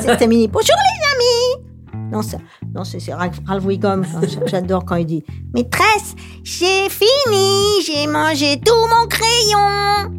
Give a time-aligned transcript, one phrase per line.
[0.00, 0.48] C'était mini.
[0.48, 2.10] Bonjour les amis.
[2.12, 2.38] Non, ça-
[2.74, 4.04] non, c'est c'est Ralph, Ralph Wiggum.
[4.22, 10.12] J- J'adore quand il dit Maîtresse, j'ai fini, j'ai mangé tout mon crayon.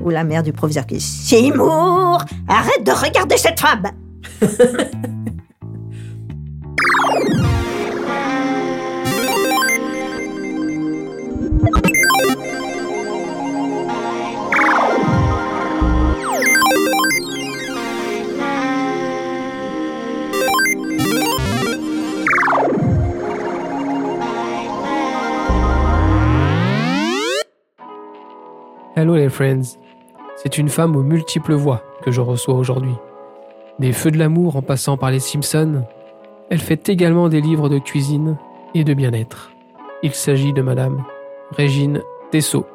[0.00, 3.84] Ou la mère du proviseur qui dit Seymour, arrête de regarder cette femme.
[29.04, 29.76] Hello les friends.
[30.34, 32.94] C'est une femme aux multiples voix que je reçois aujourd'hui.
[33.78, 35.84] Des feux de l'amour en passant par les Simpsons,
[36.48, 38.38] elle fait également des livres de cuisine
[38.72, 39.52] et de bien-être.
[40.02, 41.04] Il s'agit de Madame
[41.50, 42.66] Régine Tessot.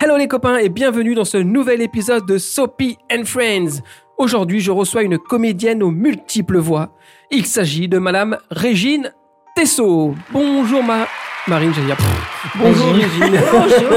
[0.00, 3.82] Hello les copains et bienvenue dans ce nouvel épisode de Soapy and Friends.
[4.16, 6.96] Aujourd'hui, je reçois une comédienne aux multiples voix.
[7.30, 9.12] Il s'agit de Madame Régine
[9.54, 10.14] Tessot.
[10.32, 11.06] Bonjour ma...
[11.48, 11.96] Marine, dire...
[11.96, 13.40] pff, Bonjour Régine.
[13.52, 13.90] Bonjour.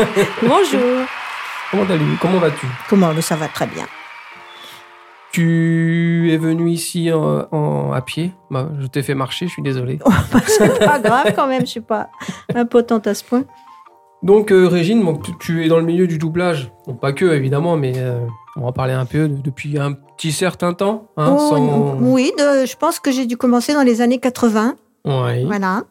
[0.43, 1.05] Bonjour.
[1.71, 2.17] Comment allez-vous?
[2.21, 2.65] Comment vas-tu?
[2.89, 3.85] Comment Ça va très bien.
[5.31, 8.31] Tu es venu ici en, en- à pied?
[8.51, 9.99] Bah, Je t'ai fait marcher, je suis désolé.
[10.47, 12.09] C'est pas grave quand même, je suis pas
[12.55, 13.43] impotente à ce point.
[14.21, 16.71] Donc euh, Régine, bon, tu, tu es dans le milieu du doublage.
[16.87, 18.19] Bon, pas que évidemment, mais euh,
[18.57, 21.07] on va en parler un peu de- depuis un petit certain temps.
[21.17, 24.75] hein, Oh, sans- Oui, de- je pense que j'ai dû commencer dans les années 80.
[25.05, 25.43] Ouais.
[25.45, 25.83] Voilà.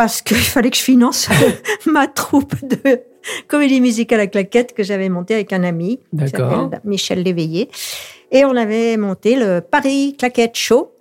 [0.00, 1.28] Parce qu'il fallait que je finance
[1.86, 3.02] ma troupe de
[3.48, 6.00] comédie musicale à claquettes que j'avais montée avec un ami.
[6.10, 6.70] D'accord.
[6.84, 7.68] Michel Léveillé.
[8.32, 10.92] Et on avait monté le Paris Claquette Show.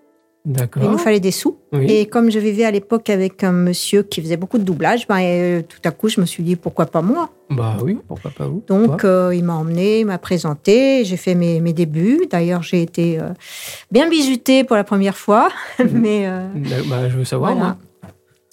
[0.45, 1.58] Il nous fallait des sous.
[1.72, 1.89] Oui.
[1.89, 5.22] Et comme je vivais à l'époque avec un monsieur qui faisait beaucoup de doublage, ben,
[5.22, 7.30] euh, tout à coup, je me suis dit pourquoi pas moi?
[7.50, 8.64] Bah oui, pourquoi pas vous?
[8.67, 12.27] Donc, euh, il m'a emmené, il m'a présenté, j'ai fait mes, mes débuts.
[12.30, 13.30] D'ailleurs, j'ai été euh,
[13.92, 15.49] bien bisutée pour la première fois.
[15.92, 16.48] Mais euh,
[16.89, 17.65] Bah, je veux savoir, voilà.
[17.65, 17.77] moi.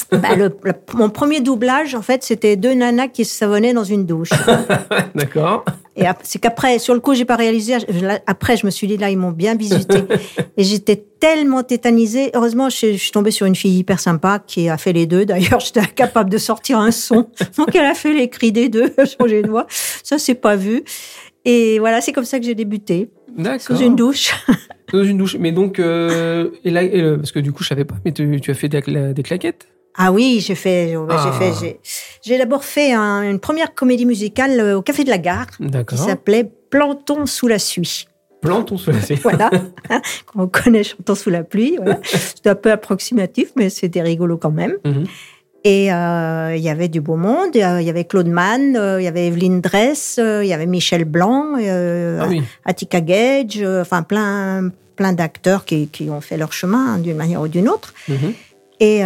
[0.13, 3.85] Bah, le- le- mon premier doublage, en fait, c'était deux nanas qui se savonnaient dans
[3.85, 4.31] une douche.
[5.15, 5.65] D'accord.
[5.97, 7.79] Et c'est qu'après, sur le coup, j'ai pas réalisé.
[7.89, 9.99] Je- Après, je me suis dit, là, ils m'ont bien bisuté.
[10.57, 12.31] Et j'étais tellement tétanisée.
[12.35, 15.25] Heureusement, je, je suis tombée sur une fille hyper sympa qui a fait les deux.
[15.25, 17.27] D'ailleurs, j'étais incapable de sortir un son.
[17.57, 19.67] Donc, elle a fait les cris des deux, changer de voix.
[20.03, 20.85] Ça, c'est pas vu.
[21.45, 23.09] Et voilà, c'est comme ça que j'ai débuté.
[23.61, 24.35] Sous une douche.
[24.91, 25.37] Sous une douche.
[25.39, 28.13] Mais donc, euh, et là, et le- parce que du coup, je savais pas, mais
[28.13, 29.69] tu, tu as fait des, cla- des claquettes?
[29.99, 31.33] Ah oui, j'ai fait, j'ai Ah.
[31.39, 31.79] fait,
[32.23, 35.47] j'ai, d'abord fait un- une première comédie musicale euh, au Café de la Gare
[35.89, 38.07] qui s'appelait Planton sous la suie.
[38.43, 39.51] Planton sous la Voilà,
[40.35, 41.77] on connaît Chanton sous la pluie.
[41.79, 41.99] Voilà.
[42.05, 44.77] C'était un peu approximatif, mais c'était rigolo quand même.
[44.85, 45.05] Mhm.
[45.69, 47.57] Et euh, il y avait du beau monde.
[47.57, 50.67] euh, Il y avait Claude Mann, euh, il y avait Evelyne Dress, il y avait
[50.67, 52.41] Michel Blanc, Ah oui.
[52.65, 57.41] Attica Gage, enfin plein, plein d'acteurs qui, qui ont fait leur chemin hein, d'une manière
[57.41, 57.95] ou d'une autre.
[58.09, 58.33] Mhm.
[58.79, 59.01] Et,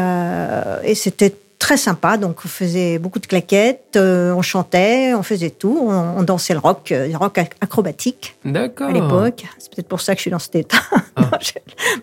[0.85, 2.19] et c'était très sympa.
[2.19, 5.79] Donc, on faisait beaucoup de claquettes, on chantait, on faisait tout.
[5.89, 8.89] On, on dansait le rock, le rock ac- acrobatique D'accord.
[8.89, 9.45] à l'époque.
[9.59, 10.79] C'est peut-être pour ça que je suis dans cet état.
[11.17, 11.23] Ah.
[11.23, 11.53] Non, je-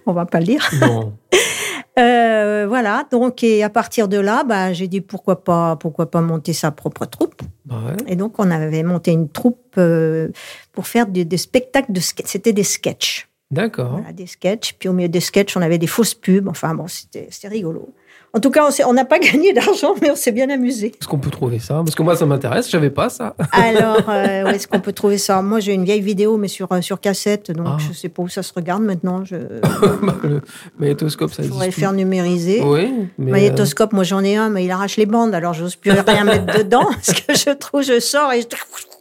[0.08, 0.68] on va pas le dire.
[0.80, 1.14] Bon.
[1.98, 3.06] Euh, voilà.
[3.12, 6.72] Donc, et à partir de là, bah, j'ai dit pourquoi pas, pourquoi pas monter sa
[6.72, 7.42] propre troupe.
[7.66, 7.96] Bah ouais.
[8.08, 10.30] Et donc, on avait monté une troupe euh,
[10.72, 12.28] pour faire des, des spectacles de sketch.
[12.28, 13.27] C'était des sketchs.
[13.50, 13.92] D'accord.
[13.92, 14.74] Voilà, des sketchs.
[14.78, 16.48] Puis au milieu des sketchs, on avait des fausses pubs.
[16.50, 17.94] Enfin bon, c'était rigolo.
[18.34, 20.88] En tout cas, on n'a pas gagné d'argent, mais on s'est bien amusé.
[21.00, 21.76] Est-ce qu'on peut trouver ça?
[21.76, 23.36] Parce que moi, ça m'intéresse, je savais pas ça.
[23.54, 25.42] Alors, euh, où est-ce qu'on peut trouver ça?
[25.42, 27.78] Moi, j'ai une vieille vidéo, mais sur, euh, sur cassette, donc Ah.
[27.80, 29.24] je sais pas où ça se regarde maintenant.
[29.24, 29.38] Je
[30.24, 30.42] le
[30.78, 31.80] magnétoscope, ça pourrais le existe.
[31.80, 32.62] faire numériser.
[32.64, 33.30] Oui, mais.
[33.30, 36.26] euh, Magnétoscope, moi j'en ai un, mais il arrache les bandes, alors j'ose plus rien
[36.26, 38.48] mettre dedans, parce que je trouve, je sors et je-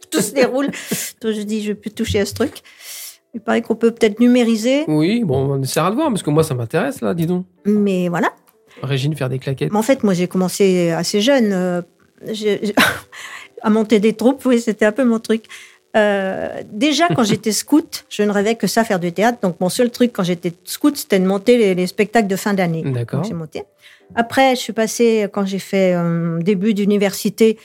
[0.09, 0.67] tout se déroule.
[1.21, 2.53] Donc je dis, je vais plus toucher à ce truc.
[3.33, 6.29] Il paraît qu'on peut peut-être numériser, euh, Oui, bon, on essaiera de voir, parce que
[6.29, 7.45] moi, ça m'intéresse, là, dis donc.
[7.65, 8.31] mais voilà.
[8.81, 9.73] Régine, faire des claquettes.
[9.73, 11.81] En fait, moi, j'ai commencé assez jeune euh,
[13.61, 14.45] à monter des troupes.
[14.45, 15.45] Oui, c'était un peu mon truc.
[15.95, 19.39] Euh, déjà, quand j'étais scout, je ne rêvais que ça, faire du théâtre.
[19.41, 22.53] Donc, mon seul truc quand j'étais scout, c'était de monter les, les spectacles de fin
[22.53, 22.83] d'année.
[22.83, 23.23] D'accord.
[23.23, 23.63] J'ai monté.
[24.15, 27.57] Après, je suis passée, quand j'ai fait un début d'université,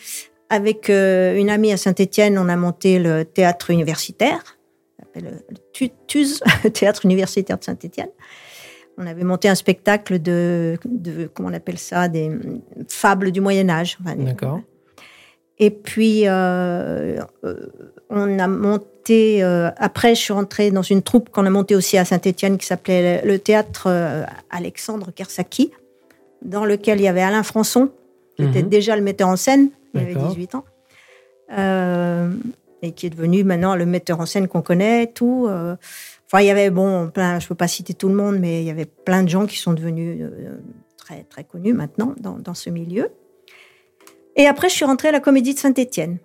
[0.53, 4.58] avec euh, une amie à Saint-Étienne, on a monté le théâtre universitaire.
[5.14, 6.41] S'appelle le TUS,
[6.73, 8.09] théâtre universitaire de Saint-Étienne.
[8.99, 12.31] On avait monté un spectacle de, de comment on appelle ça, des
[12.88, 13.99] fables du Moyen Âge.
[14.05, 14.61] Enfin, D'accord.
[15.59, 17.67] Et puis, euh, euh,
[18.11, 19.43] on a monté.
[19.43, 22.67] euh, après, je suis rentrée dans une troupe qu'on a montée aussi à Saint-Étienne qui
[22.67, 25.70] s'appelait le théâtre euh, Alexandre Kersaki,
[26.43, 27.91] dans lequel il y avait Alain Françon,
[28.37, 28.69] qui était Mhm.
[28.69, 30.29] déjà le metteur en scène, Il avait D'accord.
[30.31, 30.65] 18 ans.
[32.82, 35.46] Et qui est devenu maintenant le metteur en scène qu'on connaît, tout.
[35.49, 35.76] euh.
[36.26, 38.62] Enfin, il y avait, bon, plein, je ne peux pas citer tout le monde, mais
[38.62, 40.56] il y avait plein de gens qui sont devenus euh,
[40.96, 43.11] très, très connus maintenant dans, dans ce milieu.
[44.37, 46.19] Et après, je suis rentrée à la Comédie de Saint-Étienne.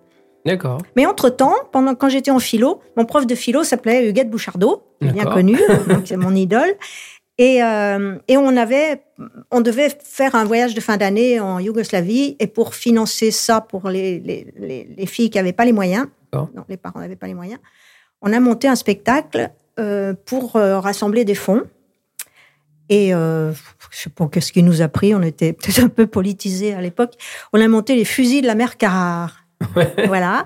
[0.46, 0.78] D'accord.
[0.96, 5.24] Mais entre-temps, pendant quand j'étais en philo, mon prof de philo s'appelait Huguette Bouchardot, bien
[5.26, 5.58] connu,
[5.88, 6.74] donc c'est mon idole.
[7.38, 9.04] Et, euh, et on avait,
[9.52, 13.88] on devait faire un voyage de fin d'année en Yougoslavie, et pour financer ça pour
[13.88, 17.28] les, les, les, les filles qui n'avaient pas les moyens, non, les parents n'avaient pas
[17.28, 17.60] les moyens,
[18.22, 21.62] on a monté un spectacle euh, pour euh, rassembler des fonds.
[22.90, 23.52] Et je
[23.92, 27.12] sais pas qu'est-ce qui nous a pris, on était peut-être un peu politisés à l'époque.
[27.52, 29.44] On a monté les fusils de la mer Carrare.
[30.06, 30.44] Voilà.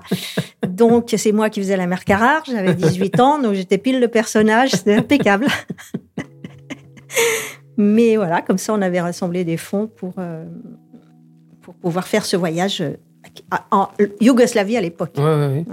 [0.67, 2.43] Donc, c'est moi qui faisais la mère Carrare.
[2.45, 4.71] J'avais 18 ans, donc j'étais pile le personnage.
[4.71, 5.47] C'était impeccable.
[7.77, 10.45] Mais voilà, comme ça, on avait rassemblé des fonds pour, euh,
[11.61, 12.93] pour pouvoir faire ce voyage euh,
[13.71, 13.87] en
[14.21, 15.13] Yougoslavie à l'époque.
[15.17, 15.65] Ouais, ouais, ouais.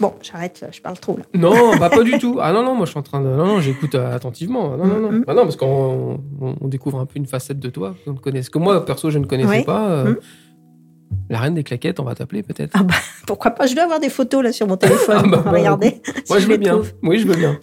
[0.00, 1.24] Bon, j'arrête, je parle trop là.
[1.34, 2.38] Non, bah pas du tout.
[2.40, 3.26] Ah non, non, moi je suis en train de.
[3.26, 4.76] Non, non, j'écoute euh, attentivement.
[4.76, 5.10] Non, non, non.
[5.12, 5.24] Mhm.
[5.26, 8.18] Bah non, parce qu'on on, on découvre un peu une facette de toi qu'on ne
[8.18, 8.48] connaisse.
[8.48, 9.64] Que moi, perso, je ne connaissais Oui.
[9.64, 9.88] pas.
[9.90, 10.16] euh, Mhm.
[11.30, 12.70] La reine des claquettes, on va t'appeler peut-être.
[12.74, 12.94] Ah bah,
[13.26, 15.16] pourquoi pas Je dois avoir des photos là sur mon téléphone.
[15.24, 16.00] Ah bah, pour regarder.
[16.28, 16.74] Moi, si je veux bien.
[16.74, 16.92] trouve.
[17.02, 17.58] Oui, je veux bien.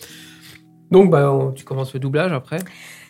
[0.92, 2.58] Donc, bah, on- tu commences le doublage après?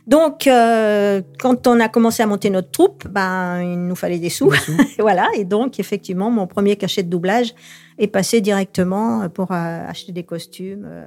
[0.07, 4.29] Donc, euh, quand on a commencé à monter notre troupe, ben, il nous fallait des
[4.29, 4.51] sous.
[4.99, 5.27] Voilà.
[5.35, 7.55] Et donc, effectivement, mon premier cachet de doublage
[7.97, 11.05] est passé directement pour euh, acheter des costumes, euh,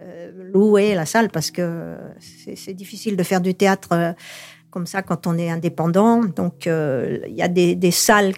[0.00, 4.12] euh, louer la salle, parce que c'est difficile de faire du théâtre euh,
[4.70, 6.22] comme ça quand on est indépendant.
[6.24, 8.34] Donc, euh, il y a des, des salles,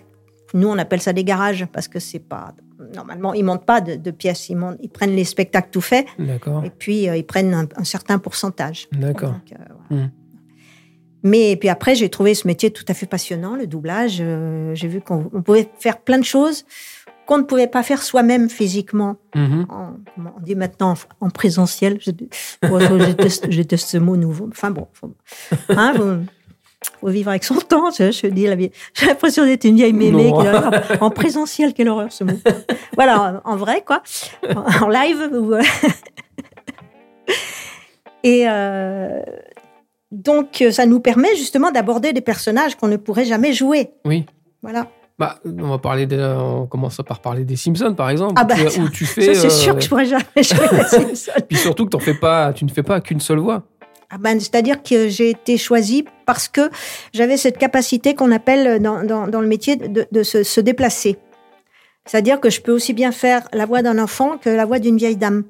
[0.55, 2.55] nous on appelle ça des garages, parce que c'est pas.
[2.95, 6.07] Normalement, ils montent pas de, de pièces, ils, montent, ils prennent les spectacles tout faits,
[6.19, 8.89] et puis euh, ils prennent un, un certain pourcentage.
[8.93, 9.35] D'accord.
[9.53, 9.57] Euh,
[9.89, 10.05] voilà.
[10.05, 10.11] Mm.
[11.23, 14.19] Mais puis après, j'ai trouvé ce métier tout à fait passionnant, le doublage.
[14.21, 16.65] Euh, j'ai vu qu'on on pouvait faire plein de choses
[17.27, 19.17] qu'on ne pouvait pas faire soi-même physiquement.
[19.37, 19.67] Mhm.
[19.69, 21.99] En, on dit maintenant en, en présentiel.
[22.01, 24.49] Je, bon, je, déteste, je déteste ce mot nouveau.
[24.51, 25.15] Enfin bon, faut,
[25.69, 26.25] hein,
[27.01, 27.91] faut vivre avec son temps.
[27.91, 28.71] Je, je dis la vie.
[28.95, 30.33] J'ai l'impression d'être une vieille mémé.
[30.33, 32.39] Qui en présentiel, quelle horreur ce mot.
[32.97, 34.03] voilà, en, en vrai quoi,
[34.55, 35.31] en, en live.
[35.33, 35.55] ou-
[38.23, 39.21] Et euh,
[40.11, 43.91] donc, ça nous permet justement d'aborder des personnages qu'on ne pourrait jamais jouer.
[44.05, 44.27] Oui.
[44.63, 44.89] Voilà.
[45.19, 48.35] Bah, on va parler on commence par parler des Simpsons, par exemple.
[48.37, 49.35] Ah bah, où, tu, fais.
[49.35, 50.83] C'est euh, sûr que je pourrais jamais jouer les
[51.15, 51.33] Simpsons.
[51.49, 53.63] Puis surtout que t'en fais pas, tu ne fais pas qu'une seule voix.
[54.11, 56.71] Ah ben, C'est-à-dire que j'ai été choisie parce que
[57.13, 61.17] j'avais cette capacité qu'on appelle dans, dans, dans le métier de, de se, se déplacer.
[62.07, 64.97] C'est-à-dire que je peux aussi bien faire la voix d'un enfant que la voix d'une
[64.97, 65.45] vieille dame.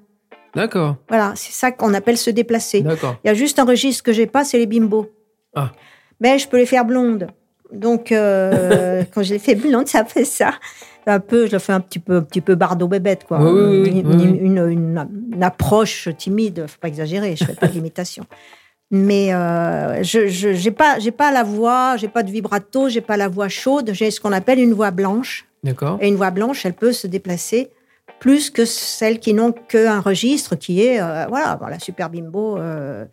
[0.55, 0.97] D'accord.
[1.09, 2.83] Voilà, c'est ça qu'on appelle se déplacer.
[2.83, 3.17] D'accord.
[3.25, 5.11] Il y a juste un registre que j'ai pas, c'est les bimbos.
[5.55, 5.73] Ah.
[6.21, 7.29] Mais je peux les faire blondes.
[7.73, 10.55] Donc, euh, quand je les fais blondes, ça fait ça.
[11.13, 13.41] Un peu, je le fais un petit peu, un petit peu bardo bébête, quoi.
[13.43, 17.55] Oui, oui, oui, une, oui, une- une- une- approche timide, faut pas exagérer, je fais
[17.55, 18.25] pas d'imitation.
[18.93, 23.17] Mais euh, je j'ai pas j'ai pas la voix, j'ai pas de vibrato, j'ai pas
[23.17, 25.47] la voix chaude, j'ai ce qu'on appelle une voix blanche.
[25.65, 25.99] D'accord.
[26.01, 27.71] Et une voix blanche, elle peut se déplacer
[28.19, 32.59] plus que celles qui n'ont qu'un registre qui est euh, voilà la super bimbo.
[32.59, 33.05] euh,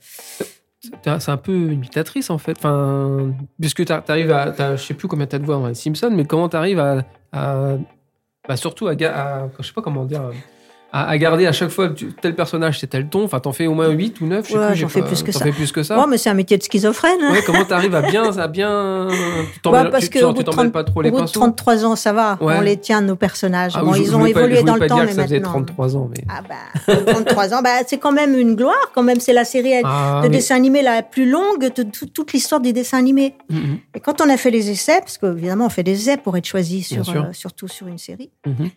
[0.82, 2.58] C'est un peu imitatrice en fait.
[2.58, 4.52] Enfin, puisque tu arrives à.
[4.52, 6.80] t'as- Je sais plus combien t'as de voix dans les Simpsons, mais comment tu arrives
[6.80, 7.04] à.
[8.48, 10.32] bah, surtout à, à- Je sais pas comment dire.
[10.94, 11.90] À, à garder à chaque fois
[12.22, 13.26] tel personnage, c'est tel ton.
[13.26, 14.46] Enfin, t'en fais au moins 8 ou 9.
[14.48, 15.44] Je sais Ouais, plus, j'en fais plus que ça.
[15.44, 16.00] fais plus que ça.
[16.00, 17.20] Ouais, mais c'est un métier de schizophrène.
[17.22, 17.34] hein.
[17.34, 18.38] Ouais, comment t'arrives à bien.
[18.38, 19.08] À bien
[19.54, 21.12] tu t'en mêles- parce tu- que au bout de t'emmêles 30 pas trop Au les
[21.12, 21.40] bout de pinceaux.
[21.42, 22.38] 33 ans, ça va.
[22.40, 22.56] Ouais.
[22.58, 23.74] On les tient, nos personnages.
[23.76, 25.36] Ah, bon, je- ils je ont pas- évolué dans le temps, mais que ça faisait
[25.40, 25.52] maintenant.
[25.52, 26.24] 33 ans, mais.
[26.30, 29.20] Ah bah, 33 ans, bah, c'est quand même une gloire, quand même.
[29.20, 32.62] C'est la série Ah, de mais- dessins animés la plus longue de tout- toute l'histoire
[32.62, 33.36] des dessins animés.
[33.50, 36.38] Mhm, Et quand on a fait les essais, parce qu'évidemment, on fait des essais pour
[36.38, 38.70] être choisi, euh, surtout sur une série, mhm.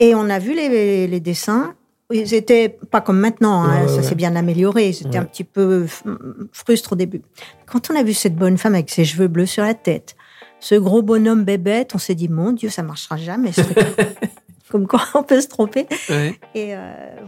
[0.00, 1.74] Et on a vu les, les dessins.
[2.12, 4.02] Ils étaient pas comme maintenant, hein, Ouais, ça ouais.
[4.02, 4.92] s'est bien amélioré.
[4.92, 5.16] C'était Ouais.
[5.18, 6.02] un petit peu f-
[6.52, 7.22] frustre au début.
[7.66, 10.16] Quand on a vu cette bonne femme avec ses cheveux bleus sur la tête,
[10.58, 13.52] ce gros bonhomme bébête, on s'est dit, mon Dieu, ça marchera jamais.
[13.52, 13.60] ce
[14.70, 15.86] comme quoi, on peut se tromper.
[16.08, 16.34] Ouais.
[16.56, 16.78] Et euh,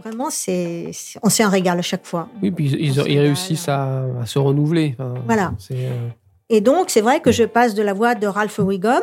[0.03, 0.91] vraiment, c'est,
[1.23, 2.27] on s'est un régal à chaque fois.
[2.41, 4.95] Oui, puis ils, ils- ils réussissent à, à se renouveler.
[4.99, 5.53] Enfin, Voilà.
[5.71, 6.07] euh,
[6.49, 9.01] Et donc, c'est vrai que je passe de la voix de Ralph Wiggum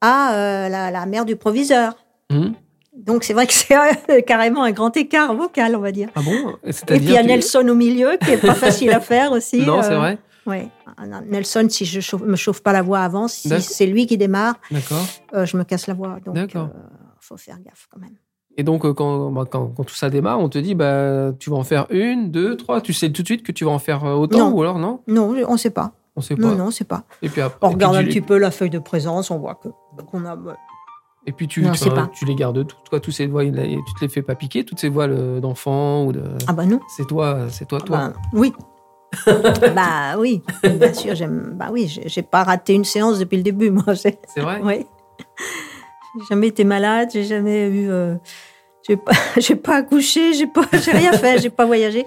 [0.00, 1.94] à euh, la, la mère du proviseur.
[2.30, 2.54] mhm.
[2.96, 6.08] Donc, c'est vrai que c'est euh, carrément un grand écart vocal, on va dire.
[6.14, 6.54] Ah bon?
[6.64, 9.64] Et puis, il y a Nelson au milieu, qui est pas facile à faire aussi.
[9.64, 10.18] Non, euh, c'est vrai.
[10.46, 10.68] Ouais.
[10.96, 14.16] Ah, Nelson, si je chauffe, me chauffe pas la voix avant, si c'est lui qui
[14.16, 14.54] démarre,
[15.34, 16.18] euh, je me casse la voix.
[16.24, 16.68] Donc, D'accord.
[16.74, 16.78] euh,
[17.20, 18.14] faut faire gaffe quand même.
[18.56, 21.50] Et donc, euh, quand, bah, quand, quand tout ça démarre, on te dit, bah, tu
[21.50, 22.80] vas en faire une, deux, trois.
[22.80, 24.56] Tu sais tout de suite que tu vas en faire euh, autant Non.
[24.56, 25.00] ou alors non?
[25.06, 25.92] Non, on ne sait pas.
[26.14, 26.42] On sait pas.
[26.42, 27.04] Non, non, on sait pas.
[27.20, 29.68] Et puis après, On regarde un petit peu la feuille de présence, on voit que
[30.10, 30.38] qu'on a.
[31.26, 34.00] Et puis tu, Non, tu, tu les gardes toutes, toi, tous ces voiles, tu te
[34.02, 36.22] les fais pas piquer, toutes ces voiles d'enfants ou de.
[36.46, 36.80] Ah bah non.
[36.96, 37.96] C'est toi, c'est toi, toi.
[37.96, 38.52] Bah, oui.
[39.74, 41.54] bah oui, bien sûr, j'aime.
[41.58, 43.84] Bah oui, j'ai pas raté une séance depuis le début, moi.
[43.94, 44.60] C'est vrai?
[44.62, 44.86] Oui.
[46.18, 47.90] J'ai jamais été malade, j'ai jamais eu.
[47.90, 48.14] euh,
[48.86, 52.06] j'ai pas, j'ai pas accouché, j'ai pas, j'ai rien fait, j'ai pas voyagé.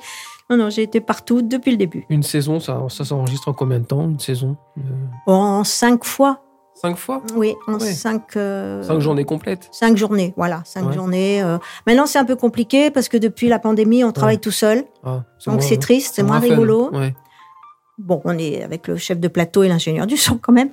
[0.50, 2.06] Non, non, j'ai été partout depuis le début.
[2.10, 4.82] Une saison, ça, ça s'enregistre en combien de temps Une saison Euh,
[5.28, 6.42] En cinq fois,
[6.82, 7.92] Cinq fois oui, en Ouais.
[7.92, 8.38] cinq.
[8.38, 9.68] euh, Cinq journées complètes.
[9.72, 10.94] Cinq journées, voilà, cinq Ouais.
[10.94, 11.42] journées.
[11.44, 11.58] euh.
[11.86, 14.86] Maintenant, c'est un peu compliqué parce que depuis la pandémie, on travaille tout seul.
[15.04, 16.92] Ah, Donc c'est triste, c'est moins rigolo.
[17.98, 20.70] Bon, on est avec le chef de plateau et l'ingénieur du son quand même.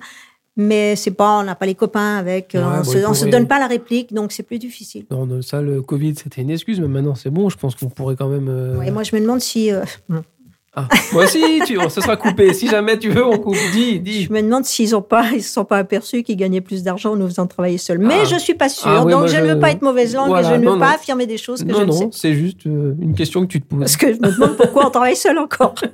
[0.58, 3.58] Mais c'est pas, on n'a pas les copains avec, euh, on, bon, se, donne pas
[3.58, 5.04] la réplique, donc c'est plus difficile.
[5.10, 7.50] Non, ça, le Covid, c'était une excuse, mais maintenant c'est bon.
[7.50, 8.48] Je pense qu'on pourrait quand même.
[8.86, 9.70] Et moi, je me demande si,
[10.78, 12.52] Ah, moi aussi, tu, ça sera coupé.
[12.52, 13.56] Si jamais tu veux, on coupe.
[13.72, 14.24] Dis, dis.
[14.24, 17.12] je me demande s'ils ont pas, ils se sont pas aperçus qu'ils gagnaient plus d'argent
[17.12, 17.98] en nous faisant travailler seuls.
[17.98, 18.24] Mais Ah.
[18.24, 20.48] je suis pas sûre, Ah donc je, je- ne veux pas être mauvaise langue Voilà,
[20.50, 20.94] et je ne non, veux pas non.
[20.94, 22.04] affirmer des choses que je Non, ne sais.
[22.04, 23.80] non, c'est juste euh, une question que tu te poses.
[23.80, 25.74] Parce que je me demande pourquoi on travaille seul encore.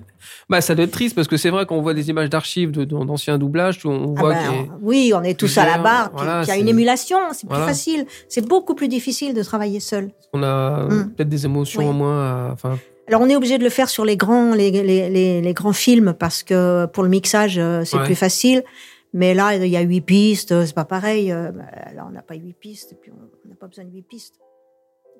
[0.49, 3.39] Bah, ça doit être triste parce que c'est vrai qu'on voit des images d'archives d'anciens
[3.39, 4.39] doublages, on Ah voit a-
[4.83, 7.57] oui, on est tous à la barre, voilà, qu'il y a une émulation, c'est plus
[7.57, 7.67] voilà.
[7.67, 8.07] facile.
[8.29, 10.11] C'est beaucoup plus difficile de travailler seul.
[10.33, 11.11] on a euh, Mm.
[11.15, 11.87] peut-être des émotions Oui.
[11.89, 12.21] en moins.
[12.23, 12.79] à- Enfin,
[13.13, 15.75] Alors on est obligé de le faire sur les grands, les, les, les, les grands
[15.75, 18.05] films parce que pour le mixage euh, c'est Ouais.
[18.05, 18.63] plus facile.
[19.13, 21.31] Mais là il y a huit pistes, euh, c'est pas pareil.
[21.31, 21.65] euh, bah,
[21.95, 24.37] Là on n'a pas huit pistes et puis on n'a pas besoin de huit pistes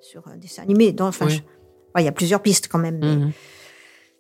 [0.01, 0.93] sur un dessin animé.
[0.93, 1.33] Donc, enfin, Oui.
[1.33, 1.39] je-
[1.95, 2.99] ouais, il y a plusieurs pistes quand même.
[2.99, 3.33] mhm.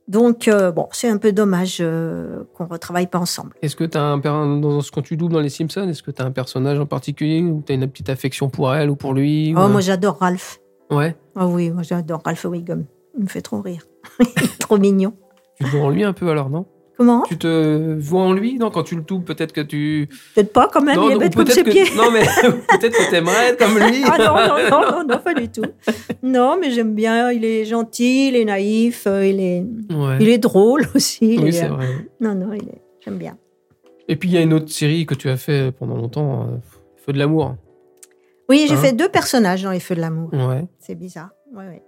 [0.06, 3.54] Donc euh, bon, c'est un peu dommage euh, qu'on retravaille pas ensemble.
[3.62, 4.18] Est-ce que tu as un
[4.60, 6.86] dans ce quand tu doubles dans les Simpsons, est-ce que tu as un personnage en
[6.86, 10.18] particulier ou tu as une petite affection pour elle ou pour lui Oh moi j'adore
[10.18, 10.60] Ralph.
[10.90, 11.16] Ouais.
[11.36, 12.84] Oh oui, moi j'adore Ralph Wiggum.
[13.16, 13.86] Il me fait trop rire.
[14.20, 15.14] Il est trop mignon.
[15.58, 16.66] Tu te vois en lui un peu alors, non?
[16.98, 17.22] Comment?
[17.22, 18.70] Tu te vois en lui, non?
[18.70, 20.08] Quand tu le doubles, peut-être que tu.
[20.34, 20.96] Peut-être pas quand même.
[20.96, 21.84] non, il est bête comme ses que- pieds.
[21.96, 22.20] Non, mais
[22.78, 24.02] peut-être que t'aimerais être comme lui.
[24.10, 25.62] Ah non, non, non, non, non, pas du tout.
[26.22, 27.30] Non, mais j'aime bien.
[27.32, 29.64] Il est gentil, il est naïf, euh, il est,
[29.94, 30.18] Ouais.
[30.20, 31.38] il est drôle aussi.
[31.40, 31.86] Oui, est- c'est vrai.
[32.20, 33.38] Non, non, il est, j'aime bien.
[34.08, 36.46] Et puis il y a une autre série que tu as fait pendant longtemps, euh,
[37.04, 37.56] Feu de l'amour.
[38.48, 38.78] Oui, j'ai Hein?
[38.78, 40.28] fait deux personnages dans Les Feux de l'amour.
[40.34, 40.66] Ouais.
[40.78, 41.30] C'est bizarre.
[41.54, 41.82] Ouais, ouais.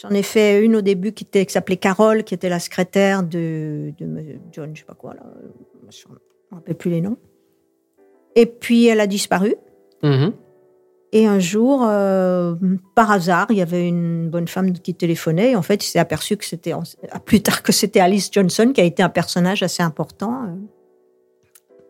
[0.00, 3.22] J'en ai fait une au début qui, était, qui s'appelait Carole, qui était la secrétaire
[3.22, 5.22] de, de John, je sais pas quoi, là.
[5.90, 6.18] Je ne me
[6.56, 7.16] rappelle plus les noms.
[8.34, 9.54] Et puis elle a disparu.
[10.02, 10.32] Mhm.
[11.12, 12.56] Et un jour, euh,
[12.96, 15.52] par hasard, il y avait une bonne femme qui téléphonait.
[15.52, 16.72] Et en fait, il s'est aperçu que c'était,
[17.24, 20.54] plus tard, que c'était Alice Johnson, qui a été un personnage assez important euh,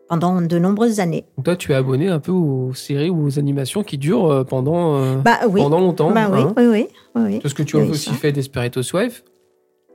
[0.09, 1.25] pendant de nombreuses années.
[1.37, 4.43] Donc toi, tu es abonné un peu aux séries ou aux animations qui durent euh,
[4.43, 5.61] pendant, euh, Bah oui.
[5.61, 6.11] pendant longtemps.
[6.11, 6.53] Bah oui, hein.
[6.57, 7.39] oui, oui, oui, oui.
[7.39, 8.15] Parce que tu as aussi ça.
[8.15, 9.23] fait Desperate Housewives.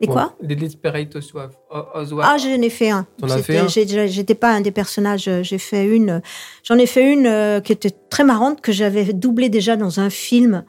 [0.02, 0.35] Et quoi?
[0.43, 1.50] Des Desperate Housewives.
[1.71, 3.07] Ah, j'en ai fait un.
[3.19, 3.69] T'en as fait un?
[3.69, 5.29] J'étais pas un des personnages.
[5.29, 6.23] euh, J'ai fait une.
[6.64, 10.09] J'en ai fait une euh, qui était très marrante que j'avais doublée déjà dans un
[10.09, 10.64] film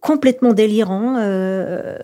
[0.00, 1.16] complètement délirant.
[1.18, 1.96] Euh,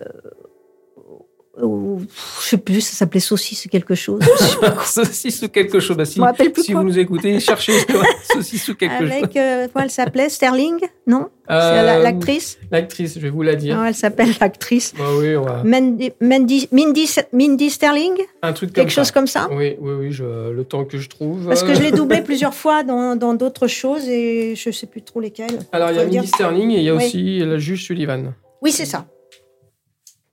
[1.61, 2.01] où-
[2.41, 4.21] je sais plus, ça s'appelait Saucisse ou quelque chose.
[4.59, 4.75] Quoi.
[4.85, 5.97] Saucisse ou quelque chose.
[5.97, 6.81] Bah, si plus quoi.
[6.81, 7.73] vous nous écoutez, cherchez
[8.33, 9.11] Saucisse ou quelque chose.
[9.11, 10.29] Avec, euh, comment elle s'appelait?
[10.29, 10.77] Sterling?
[11.07, 11.29] Non?
[11.49, 12.59] Euh, la- l'actrice?
[12.71, 13.75] L'actrice, je vais vous la dire.
[13.75, 14.93] Non, elle s'appelle l'actrice?
[14.97, 18.13] Bah oui, va- Mandy, Mandy, Mindy, Mindy Sterling?
[18.43, 19.01] Un truc comme Quelque ça.
[19.01, 19.47] chose comme ça?
[19.51, 21.47] Oui, oui, oui, je- le temps que je trouve.
[21.47, 24.85] Parce que euh, je l'ai doublée plusieurs fois dans dans d'autres choses et je sais
[24.87, 25.59] plus trop lesquelles.
[25.71, 27.03] Alors, il y a Mindy Sterling et il y a Oui.
[27.05, 29.07] aussi la juge Sullivan Oui, c'est ça.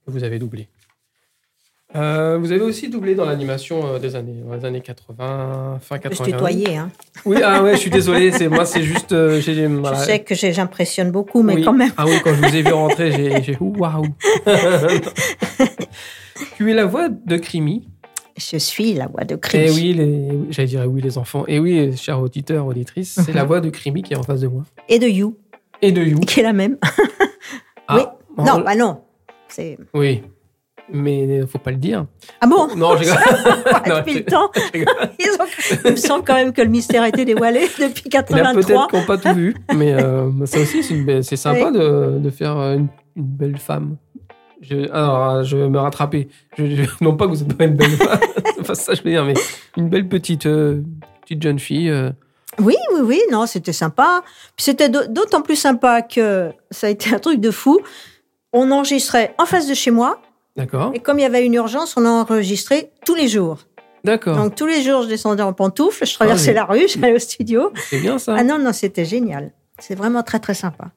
[0.06, 0.68] vous avez doublé.
[1.94, 6.00] Euh, vous avez aussi doublé dans l'animation euh, des années, des années 80, fin Je
[6.02, 6.24] peux 80.
[6.24, 6.76] se tutoyer.
[6.76, 6.90] Hein.
[7.24, 9.12] Oui, ah ouais, je suis désolé, c'est moi, c'est juste.
[9.12, 9.40] euh,
[9.80, 10.00] voilà.
[10.00, 11.62] Je sais que j'impressionne beaucoup, mais Oui.
[11.64, 11.92] quand même.
[11.96, 14.04] Ah oui, quand je vous ai vu rentrer, j'ai j'ai ouh, waouh.
[16.56, 17.88] tu es la voix de Crimi.
[18.36, 19.58] Je suis la voix de Chris.
[19.58, 21.44] Et oui, les, j'allais dire oui les enfants.
[21.48, 24.48] Et oui, chers auditeurs, auditrices, c'est la voix de Crimi qui est en face de
[24.48, 24.64] moi.
[24.88, 25.38] Et de You,
[25.80, 26.18] Et de You.
[26.20, 26.76] qui est la même.
[27.88, 28.44] Ah, oui.
[28.44, 29.00] Non, bah non.
[29.94, 30.22] Oui.
[30.92, 32.06] Mais faut pas le dire.
[32.40, 32.68] Ah bon?
[32.76, 32.94] Non,
[33.86, 34.82] Non, Depuis le temps, ils
[35.40, 35.76] ont...
[35.84, 38.20] il me semble quand même que le mystère a été dévoilé depuis Il y en
[38.20, 38.52] a 83.
[38.54, 42.56] peut-être qui n'ont pas tout vu, mais euh, ça aussi, c'est, sympa de, de faire
[42.56, 43.96] euh, une, une belle femme.
[44.62, 46.28] Je, alors, je vais me rattraper.
[46.56, 48.18] Je, je- non pas que vous n'êtes pas une belle femme,
[48.66, 49.34] pas ça je veux dire, mais
[49.76, 50.80] une belle petite, euh,
[51.22, 51.90] petite jeune fille.
[51.90, 52.10] euh.
[52.58, 54.22] Oui, oui, oui, non, c'était sympa.
[54.56, 57.80] C'était d'au- d'autant plus sympa que ça a été un truc de fou.
[58.54, 60.22] On enregistrait en face de chez moi,
[60.56, 60.92] D'accord.
[60.94, 63.58] et comme il y avait une urgence, on enregistrait tous les jours.
[64.04, 64.36] D'accord.
[64.36, 66.54] Donc tous les jours, je descendais en pantoufles, je traversais oui.
[66.54, 67.72] la rue, j'allais au studio.
[67.90, 68.34] C'est bien ça.
[68.38, 69.52] Ah non, non, c'était génial.
[69.78, 70.92] C'est vraiment très, très sympa.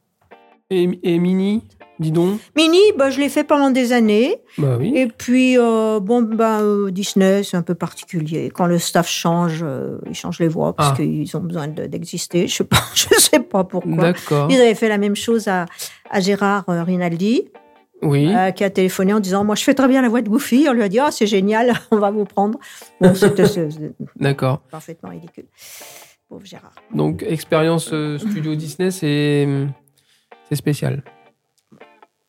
[0.70, 1.64] Et, et Mini
[2.00, 2.40] Dis donc.
[2.56, 4.38] Mini, bah, je l'ai fait pendant des années.
[4.58, 4.94] Bah oui.
[4.96, 8.50] Et puis, euh, bon, bah, euh, Disney, c'est un peu particulier.
[8.54, 10.96] Quand le staff change, euh, ils changent les voix parce Ah.
[10.96, 12.48] qu'ils ont besoin de- d'exister.
[12.48, 13.98] Je sais pas, je sais pas pourquoi.
[14.14, 14.48] D'accord.
[14.50, 15.66] Ils avaient fait la même chose à,
[16.10, 17.50] à Gérard Rinaldi,
[18.02, 18.34] Oui.
[18.34, 20.68] euh, qui a téléphoné en disant Moi, je fais très bien la voix de Goofy.
[20.70, 22.58] On lui a dit Ah, c'est génial, on va vous prendre.
[23.02, 23.44] Bon, c'était
[24.16, 24.62] D'accord.
[24.72, 25.46] parfaitement ridicule.
[26.30, 26.76] Pauvre Gérard.
[26.94, 29.48] Donc, expérience euh, studio Disney, c'est
[30.56, 31.04] spécial.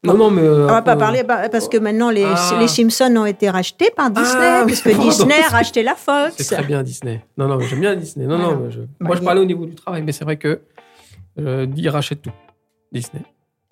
[0.03, 0.41] Non, non, mais.
[0.41, 2.57] euh, On va pas parler bah, parce que maintenant les, Ah.
[2.59, 5.03] les Simpsons ont été rachetés par Disney, Ah, pardon.
[5.05, 6.37] Disney a racheté la Fox.
[6.39, 7.23] C'est très bien Disney.
[7.37, 8.27] Non, non, j'aime bien Disney.
[8.27, 8.55] Non, Voilà.
[8.55, 10.63] non, Bah, moi je parlais au niveau du travail, mais c'est vrai que
[11.39, 12.33] euh, ils rachètent tout.
[12.91, 13.23] Disney.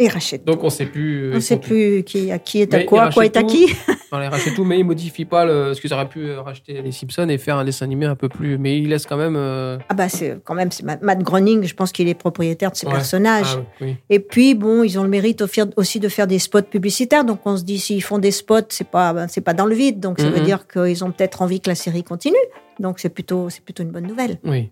[0.00, 0.44] Ils rachètent.
[0.44, 1.24] Donc on sait plus.
[1.24, 1.68] euh, On ne sait tout.
[1.70, 3.66] plus qui, à qui est à Mais quoi, quoi est à qui.
[4.10, 5.64] Enfin, ils rachètent tout, mais ils modifient pas le.
[5.66, 8.28] Parce qu'ils auraient pu euh, racheter les Simpsons et faire un dessin animé un peu
[8.30, 8.56] plus.
[8.56, 9.34] Mais ils laissent quand même.
[9.36, 12.76] euh, Ah bah c'est quand même c'est Matt Groening, je pense qu'il est propriétaire de
[12.76, 12.92] ces Ouais.
[12.92, 13.58] personnages.
[13.58, 13.96] Ah, oui.
[14.08, 17.40] Et puis bon, ils ont le mérite au- aussi de faire des spots publicitaires, donc
[17.44, 20.00] on se dit s'ils font des spots, c'est pas ben, c'est pas dans le vide,
[20.00, 20.44] donc ça veut Mhm.
[20.44, 22.36] dire qu'ils ont peut-être envie que la série continue.
[22.80, 24.38] Donc c'est plutôt c'est plutôt une bonne nouvelle.
[24.44, 24.70] Oui.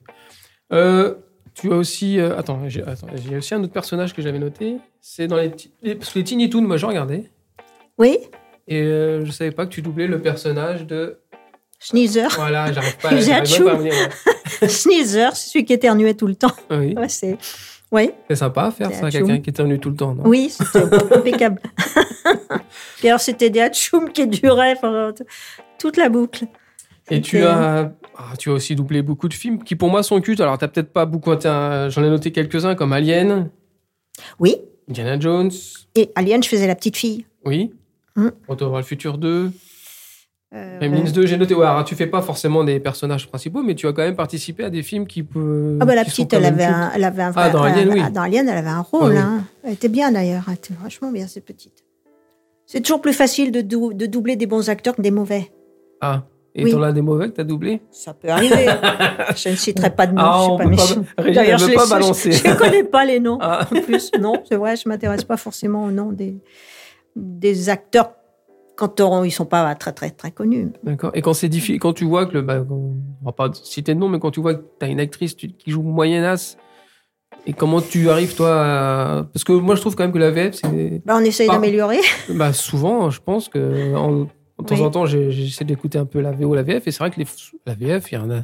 [0.72, 1.14] Euh,
[1.56, 2.18] tu as aussi.
[2.20, 2.84] euh, attends, j'ai
[3.36, 4.76] aussi un autre personnage que j'avais noté.
[5.00, 5.48] C'est dans les,
[5.94, 7.30] parce que les Tiny Toons, moi je regardais.
[7.98, 8.18] Oui,
[8.68, 11.18] Et euh, je savais pas que tu doublais le personnage de.
[11.78, 13.34] Sneezer, Voilà, j'arrive pas, même pas
[13.72, 13.92] à venir.
[14.62, 14.68] ouais.
[14.68, 16.52] Sneezer, c'est celui qui éternuait tout le temps.
[16.70, 16.94] Oui.
[16.96, 17.36] Ouais, c'est
[17.92, 20.24] oui, C'est sympa à faire ça, quelqu'un qui éternue tout le temps, non?
[20.26, 20.82] Oui, c'était
[21.14, 21.60] impeccable.
[22.98, 24.76] Puis alors c'était des hatchoum qui duraient
[25.78, 26.46] toute la boucle.
[27.10, 30.20] Et tu as, ah, tu as aussi doublé beaucoup de films qui pour moi sont
[30.20, 30.40] cultes.
[30.40, 33.50] Alors t'as peut-être pas beaucoup, j'en ai noté quelques-uns comme Alien,
[34.40, 34.56] Oui,
[34.88, 35.50] Indiana Jones,
[35.94, 37.26] et Alien, je faisais la petite fille.
[37.44, 37.72] oui,
[38.18, 38.28] Mm.
[38.48, 39.50] Retour vers le futur 2,
[40.54, 41.54] Euh, Gremlins 2, j'ai noté.
[41.54, 44.64] Ouais, alors, tu fais pas forcément des personnages principaux, mais tu as quand même participé
[44.64, 45.76] à des films qui peuvent.
[45.80, 47.32] Ah bah la petite, elle avait, un, elle avait un.
[47.36, 48.00] Ah, dans Alien, oui.
[48.12, 49.02] Dans Alien, elle avait un rôle.
[49.02, 49.18] Ah oui.
[49.18, 49.44] hein.
[49.64, 50.44] Elle était bien d'ailleurs.
[50.48, 51.84] Elle était vachement bien, cette petite.
[52.64, 55.50] C'est toujours plus facile de, dou- de doubler des bons acteurs que des mauvais.
[56.00, 56.22] Ah,
[56.58, 56.72] et Oui.
[56.72, 58.66] t'en as des mauvais que t'as doublé Ça peut arriver.
[59.36, 60.22] je ne citerai pas de nom.
[60.24, 61.74] Ah, je mais pas- D'ailleurs, elle veut
[62.32, 63.36] je ne connais pas les noms.
[63.42, 63.66] Ah.
[63.70, 66.36] En plus, non, c'est vrai, je m'intéresse pas forcément aux noms des,
[67.14, 68.12] des acteurs
[68.74, 70.68] quand ils sont pas très très très connus.
[70.82, 71.10] D'accord.
[71.14, 74.00] Et quand c'est difficile, quand tu vois que le, bah, on va pas citer de
[74.00, 76.56] nom, mais quand tu vois que t'as une actrice tu- qui joue moyennasse,
[77.46, 79.24] et comment tu arrives toi à...
[79.32, 81.54] Parce que moi je trouve quand même que la VF, c'est Ben, on essaye Pas-
[81.54, 82.00] d'améliorer.
[82.30, 84.26] bah, souvent, je pense que en,
[84.58, 84.80] de temps Oui.
[84.82, 87.20] en temps, j'ai- j'essaie d'écouter un peu la VO, la VF, et c'est vrai que
[87.20, 87.26] les,
[87.66, 88.40] la VF, il y en a.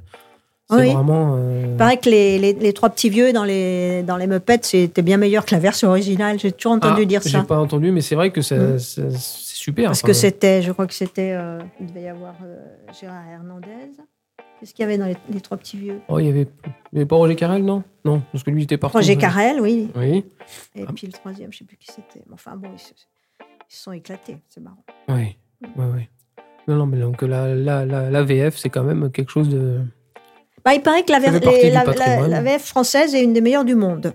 [0.71, 0.93] C'est Oui.
[0.93, 1.35] vraiment.
[1.39, 4.61] euh, Il paraît que les, les, les trois petits vieux dans les, dans les Muppets,
[4.63, 6.39] c'était bien meilleur que la version originale.
[6.39, 7.43] J'ai toujours entendu ah, dire J'ai ça.
[7.45, 8.79] pas entendu, mais c'est vrai que ça- Mm.
[8.79, 9.87] ça- c'est super.
[9.87, 12.57] Parce enfin, que c'était, je crois que c'était, euh, il devait y avoir euh,
[12.99, 13.91] Gérard Hernandez.
[14.61, 16.01] Qu'est-ce qu'il y avait dans les, les trois petits vieux?
[16.09, 16.47] Oh, il y avait,
[16.93, 17.83] il y avait pas Roger Carrel, non?
[18.05, 18.97] Non, parce que lui il était partout.
[18.97, 19.89] Roger Carrel, oui.
[19.97, 20.25] Oui,
[20.77, 20.93] Et Ah.
[20.95, 22.25] puis le troisième, je sais plus qui c'était.
[22.33, 22.93] Enfin bon, ils se,
[23.41, 24.85] ils se sont éclatés, c'est marrant.
[25.09, 25.37] oui,
[25.77, 26.09] oui, oui.
[26.69, 29.81] Non, non, mais donc la, la, la, la VF, c'est quand même quelque chose de.
[30.65, 34.15] Bah, il paraît que la, ver- les- VF française est une des meilleures du monde.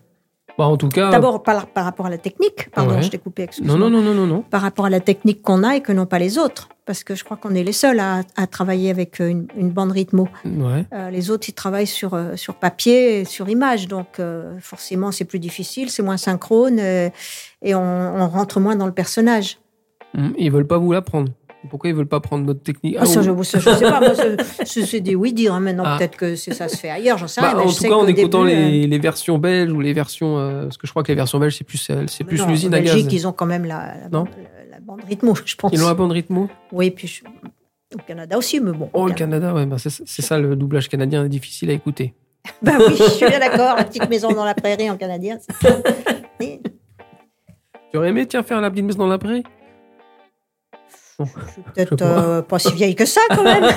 [0.57, 1.11] Bah, en tout cas.
[1.11, 2.69] D'abord par, par rapport à la technique.
[2.71, 3.01] Pardon, Ouais.
[3.03, 3.77] je t'ai coupé, excuse-moi.
[3.77, 4.41] Non, non, non, non, non.
[4.41, 6.69] Par rapport à la technique qu'on a et que n'ont pas les autres.
[6.85, 9.69] Parce que je crois qu'on est les seuls à, à travailler avec euh, une, une
[9.69, 10.27] bande rythmo.
[10.45, 10.85] Ouais.
[10.93, 13.87] Euh, les autres, ils travaillent sur, euh, sur papier et sur image.
[13.87, 17.11] Donc, euh, forcément, c'est plus difficile, c'est moins synchrone et
[17.75, 19.59] on, on rentre moins dans le personnage.
[20.13, 21.31] Mm, Ils veulent pas vous l'apprendre.
[21.69, 22.95] Pourquoi ils veulent pas prendre notre technique?
[22.99, 23.99] Ah, ça, ou- je, ça, je sais pas.
[23.99, 24.11] Moi,
[24.65, 25.53] c'est- des oui-dire.
[25.53, 25.59] hein.
[25.59, 25.97] Maintenant, Ah.
[25.97, 27.59] peut-être que ça se fait ailleurs, j'en sais Bah, rien.
[27.67, 30.37] en tout cas, en écoutant début, euh, les, versions belges ou les versions.
[30.37, 32.69] euh, parce que je crois que les versions belges, c'est plus, euh, c'est plus l'usine
[32.73, 32.93] en à gaz.
[32.93, 34.19] Belgique, ils ont quand même la, la, Non?
[34.23, 35.71] bande, la- la bande rythmo, je pense.
[35.73, 36.47] Ils ont la bande rythmo?
[36.71, 37.23] Oui, puis je-
[37.95, 38.89] au Canada aussi, mais bon.
[38.93, 39.53] Oh, le Canada.
[39.53, 42.13] Ouais, bah, c'est ça le doublage canadien est difficile à écouter.
[42.61, 43.75] Bah oui, je suis bien d'accord.
[43.75, 45.37] La petite maison dans la prairie en canadien.
[46.39, 46.61] Oui,
[47.91, 49.43] Tu aurais aimé, tiens, faire la petite maison dans la prairie?
[51.19, 53.63] Je suis peut-être euh, pas si vieille que ça, quand même.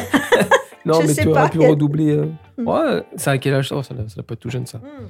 [0.87, 1.49] Non, Je mais sais tu aurais pas.
[1.51, 2.11] pu redoubler.
[2.13, 2.27] euh,
[2.57, 2.67] Mm.
[2.69, 4.79] Ouais, c'est à quel âge Oh, ça ça doit pas être tout jeune, ça.
[4.79, 5.07] Hmm.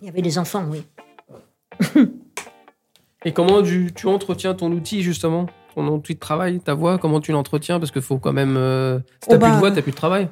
[0.00, 0.84] Il y avait des enfants, oui.
[3.24, 5.46] Et comment tu, tu entretiens ton outil, justement?
[5.74, 7.78] Ton outil de travail, ta voix, comment tu l'entretiens?
[7.78, 8.56] Parce qu'il faut quand même.
[8.56, 10.28] euh, Si t'as Oh, plus de bah, voix, t'as plus de travail.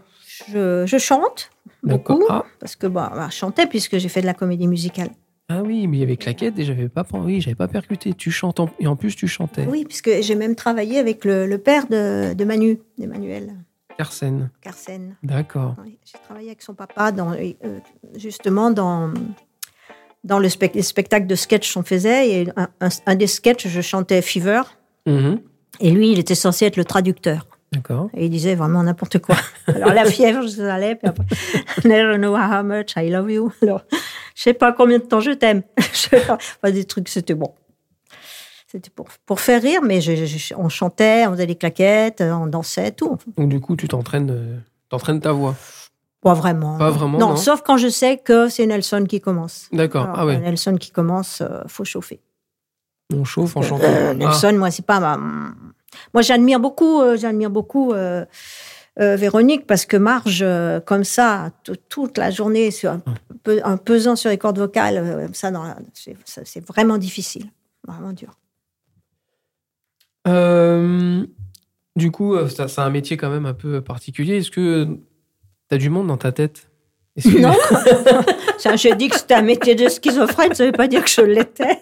[0.49, 1.51] Je, je chante
[1.83, 2.45] beaucoup, Ah.
[2.61, 5.11] parce que bah, bah, je chantais puisque j'ai fait de la comédie musicale.
[5.51, 8.13] Ah oui, mais il y avait claquette et j'avais pas, oui, j'avais pas percuté.
[8.13, 9.67] Tu chantes en- et en plus tu chantais.
[9.67, 13.55] Oui, puisque j'ai même travaillé avec le, le père de, de Manu, d'Emmanuel
[13.97, 14.51] Carsen.
[14.61, 15.17] Carsen.
[15.23, 15.75] D'accord.
[15.83, 17.81] Oui, j'ai travaillé avec son papa dans, euh,
[18.17, 19.13] justement dans,
[20.23, 22.29] dans le spec- les spectacles de sketch qu'on faisait.
[22.31, 24.61] Et un, un- un des sketchs, je chantais Fever.
[25.07, 25.41] Mhm.
[25.81, 27.48] Et lui, il était censé être le traducteur.
[27.73, 28.09] D'accord.
[28.15, 29.37] Et il disait vraiment n'importe quoi.
[29.67, 31.25] Alors la fièvre, je allais, puis après,
[31.85, 33.53] never know how much I love you.
[33.63, 33.83] Alors,
[34.35, 35.63] je sais pas combien de temps je t'aime.
[36.13, 37.53] Enfin, des trucs, c'était bon.
[38.71, 42.47] C'était pour, pour faire rire, mais je- je- on chantait, on faisait des claquettes, on
[42.47, 43.17] dansait, tout.
[43.37, 44.57] Donc du coup, tu t'entraînes, euh,
[44.91, 45.55] t'entraînes ta voix?
[46.21, 46.77] Pas vraiment.
[46.79, 47.37] Pas vraiment, Non, non.
[47.37, 49.69] sauf quand je sais que c'est Nelson qui commence.
[49.73, 50.09] D'accord.
[50.15, 50.39] Ah ouais.
[50.39, 52.21] Nelson qui commence, euh, faut chauffer.
[53.15, 53.85] On chauffe en chantant.
[53.85, 54.15] Euh, Ah.
[54.15, 55.19] Nelson, moi, c'est pas ma.
[56.15, 58.25] Moi, j'admire beaucoup, euh, j'admire beaucoup euh,
[59.01, 61.51] euh, Véronique parce que Marge, euh, comme ça,
[61.89, 62.99] toute la journée, sur
[63.65, 65.51] un, pesant sur les cordes vocales, ça,
[66.45, 67.47] c'est vraiment difficile,
[67.87, 68.37] vraiment dur.
[71.97, 74.37] Du coup, c'est un métier quand même un peu particulier.
[74.39, 76.71] Est-ce que tu as du monde dans ta tête?
[77.21, 77.55] Que- Non.
[78.77, 81.81] J'ai dit que c'était un métier de schizophrène, ça veut pas dire que je l'étais.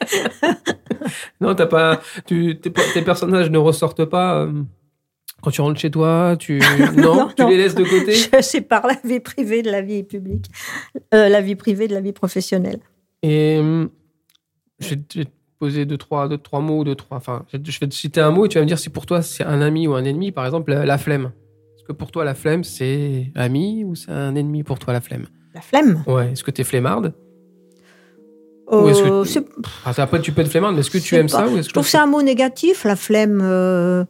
[1.40, 2.00] Non, t'as pas.
[2.26, 4.62] Tu, tes, tes personnages ne ressortent pas euh,
[5.42, 6.37] quand tu rentres chez toi.
[6.38, 6.59] Tu
[6.96, 7.48] non, Non, tu non.
[7.48, 8.12] les laisses de côté?
[8.14, 10.46] Je sépare la vie privée de la vie publique,
[11.14, 12.80] Euh, la vie privée de la vie professionnelle.
[13.22, 13.87] Et euh,
[14.80, 15.18] je vais te
[15.59, 17.16] poser deux trois, deux, trois mots, deux, trois.
[17.16, 19.06] Enfin, je je vais te citer un mot et tu vas me dire si pour
[19.06, 20.32] toi c'est un ami ou un ennemi.
[20.32, 21.32] Par exemple, la, la flemme.
[21.76, 25.00] Est-ce que pour toi la flemme c'est ami ou c'est un ennemi pour toi la
[25.00, 25.26] flemme?
[25.54, 26.02] La flemme?
[26.06, 26.32] Ouais.
[26.32, 27.14] Est-ce que t'es flemmarde?
[28.70, 29.44] Ou est-ce que Euh, tu-
[29.85, 31.38] Enfin, Après, tu peux être flemmarde, mais est-ce que tu aimes pas.
[31.38, 33.40] ça ou est-ce Je que trouve que c'est un mot négatif, la flemme.
[33.42, 34.05] euh,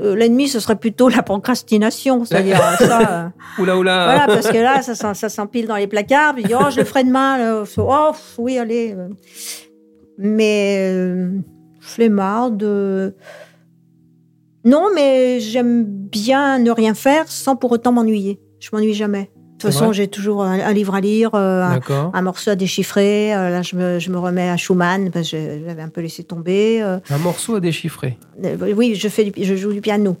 [0.00, 3.32] euh, L'ennemi, ce serait plutôt la procrastination, c'est-à-dire ça.
[3.58, 4.04] Oula oula.
[4.04, 6.34] voilà, parce que là, ça, s'empile dans les placards.
[6.34, 7.36] Puis, oh, je le ferai demain.
[7.36, 7.64] là.
[7.76, 8.96] Oh, oui, allez.
[10.16, 11.30] Mais euh,
[11.80, 12.62] flemmarde.
[14.64, 18.40] Non, mais j'aime bien ne rien faire sans pour autant m'ennuyer.
[18.60, 19.30] Je m'ennuie jamais.
[19.64, 21.62] De toute façon, j'ai toujours un, un livre à lire, euh,
[22.12, 23.34] un, morceau à déchiffrer.
[23.34, 26.22] Euh, là, je me, je me remets à Schumann parce que j'avais un peu laissé
[26.24, 26.80] tomber.
[26.82, 26.98] euh.
[27.10, 28.18] Un morceau à déchiffrer.
[28.76, 30.16] Oui, je, fais du- je joue du piano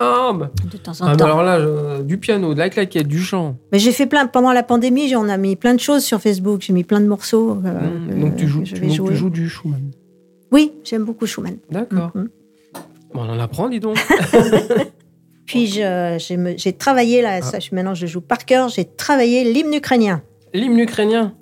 [0.00, 1.24] Ah, bah, de temps en ah, temps.
[1.26, 3.56] alors là, je- du piano, de la claquette, du chant.
[3.72, 6.60] Mais j'ai fait plein, pendant la pandémie, on a mis plein de choses sur Facebook.
[6.62, 7.58] J'ai mis plein de morceaux.
[7.64, 7.72] euh,
[8.16, 9.90] Mmh, donc tu joues, tu, donc joues du Schumann.
[10.50, 11.58] Oui, j'aime beaucoup Schumann.
[11.70, 12.10] D'accord.
[12.14, 12.28] Mhm.
[13.14, 13.96] Bon, on en apprend, dis donc.
[15.48, 20.22] Puis j'ai travaillé, là, je- maintenant je joue par cœur, j'ai travaillé l'hymne ukrainien.
[20.54, 21.34] L'hymne ukrainien.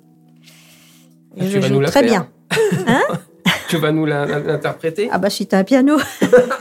[1.39, 2.03] Ah, je joue très faire.
[2.03, 2.27] bien.
[3.69, 5.09] Tu vas nous l'interpréter.
[5.11, 5.97] Ah bah si t'as un piano.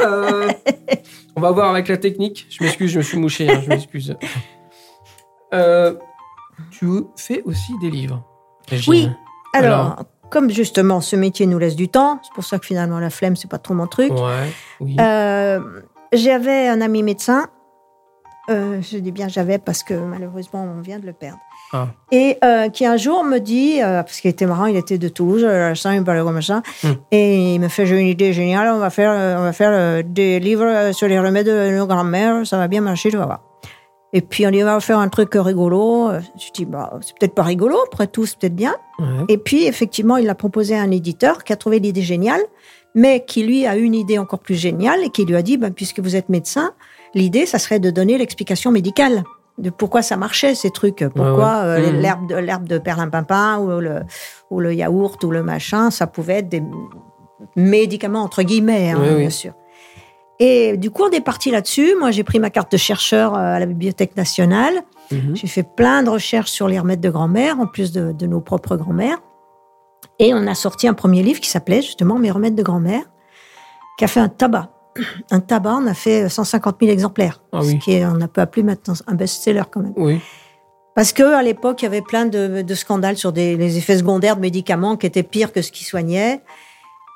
[0.00, 0.48] Euh,
[1.37, 2.46] on va voir avec la technique.
[2.50, 3.48] Je m'excuse, je me suis mouché.
[3.48, 4.16] hein, je m'excuse.
[5.54, 5.94] Euh,
[6.72, 8.24] tu fais aussi des livres.
[8.68, 8.92] Régine.
[8.92, 9.09] Oui.
[9.52, 10.04] Alors, Alors.
[10.30, 13.37] comme justement ce métier nous laisse du temps, c'est pour ça que finalement la flemme,
[13.37, 14.11] c'est pas trop mon truc.
[14.12, 14.50] Ouais.
[14.80, 14.96] Oui.
[14.98, 15.61] Euh,
[16.12, 17.47] j'avais un ami médecin.
[18.49, 21.38] Euh, je dis bien j'avais parce que malheureusement on vient de le perdre.
[21.73, 21.88] Ah.
[22.12, 25.09] Et euh, qui un jour me dit, euh, parce qu'il était marrant, il était de
[25.09, 26.92] Toulouse, il me parlait comme ça, Hmm.
[27.11, 30.38] et il me fait j'ai une idée géniale, on va faire, on va faire des
[30.38, 33.40] livres sur les remèdes de nos grands-mères, ça va bien marcher, tu vas voir.
[34.12, 36.11] Et puis on dit on va faire un truc rigolo.
[36.38, 38.77] Je dis bah c'est peut-être pas rigolo, après tout c'est peut-être bien.
[38.99, 39.25] Ouais.
[39.29, 42.40] Et puis, effectivement, il l'a proposé à un éditeur qui a trouvé l'idée géniale,
[42.96, 45.72] mais qui, lui, a une idée encore plus géniale et qui lui a dit, ben,
[45.72, 46.72] puisque vous êtes médecin,
[47.14, 49.22] l'idée, ça serait de donner l'explication médicale
[49.59, 51.04] de pourquoi ça marchait, ces trucs.
[51.14, 51.66] Pourquoi ouais.
[51.66, 52.00] euh, Mhm.
[52.00, 54.00] l'herbe de, l'herbe de perlimpinpin ou le,
[54.50, 56.62] ou le yaourt ou le machin, ça pouvait être des
[57.54, 59.20] médicaments, entre guillemets, hein, Oui, oui.
[59.20, 59.52] bien sûr.
[60.38, 61.94] Et du coup, on est parti là-dessus.
[61.98, 64.74] Moi, j'ai pris ma carte de chercheur euh, à la Bibliothèque nationale.
[65.11, 65.35] Mhm.
[65.35, 68.40] J'ai fait plein de recherches sur les remèdes de grand-mère, en plus de, de nos
[68.40, 69.18] propres grand-mères.
[70.18, 73.02] Et on a sorti un premier livre qui s'appelait justement Mes remèdes de grand-mère,
[73.98, 74.70] qui a fait un tabac.
[75.31, 77.42] Un tabac, on a fait 150 000 exemplaires.
[77.52, 77.72] Ah oui.
[77.72, 79.92] Ce qui est, on a peu appelé maintenant un best-seller quand même.
[79.94, 80.20] Oui.
[80.94, 83.98] Parce que à l'époque, il y avait plein de, de scandales sur des, les effets
[83.98, 86.40] secondaires de médicaments qui étaient pires que ce qui soignait.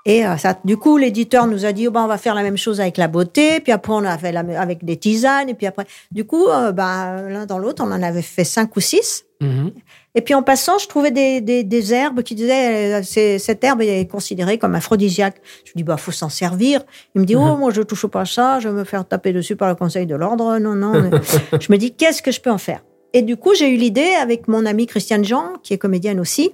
[0.04, 2.42] Et euh, ça, du coup, l'éditeur nous a dit, oh, ben, on va faire la
[2.42, 3.60] même chose avec la beauté.
[3.60, 5.48] Puis après, on a fait la, avec des tisanes.
[5.48, 8.76] Et puis après, du coup, euh, ben, l'un dans l'autre, on en avait fait cinq
[8.76, 9.24] ou six.
[9.40, 9.72] Mhm.
[10.14, 13.82] Et puis en passant, je trouvais des, des, des herbes qui disaient euh, cette herbe
[13.82, 15.40] est considérée comme aphrodisiaque.
[15.64, 16.82] Je dis bah faut s'en servir.
[17.14, 19.32] Il me dit oh moi je touche pas à ça, je vais me faire taper
[19.32, 20.58] dessus par le Conseil de l'ordre.
[20.58, 21.10] Non non.
[21.60, 22.82] je me dis qu'est-ce que je peux en faire?
[23.12, 26.52] Et du coup j'ai eu l'idée avec mon amie Christiane Jean qui est comédienne aussi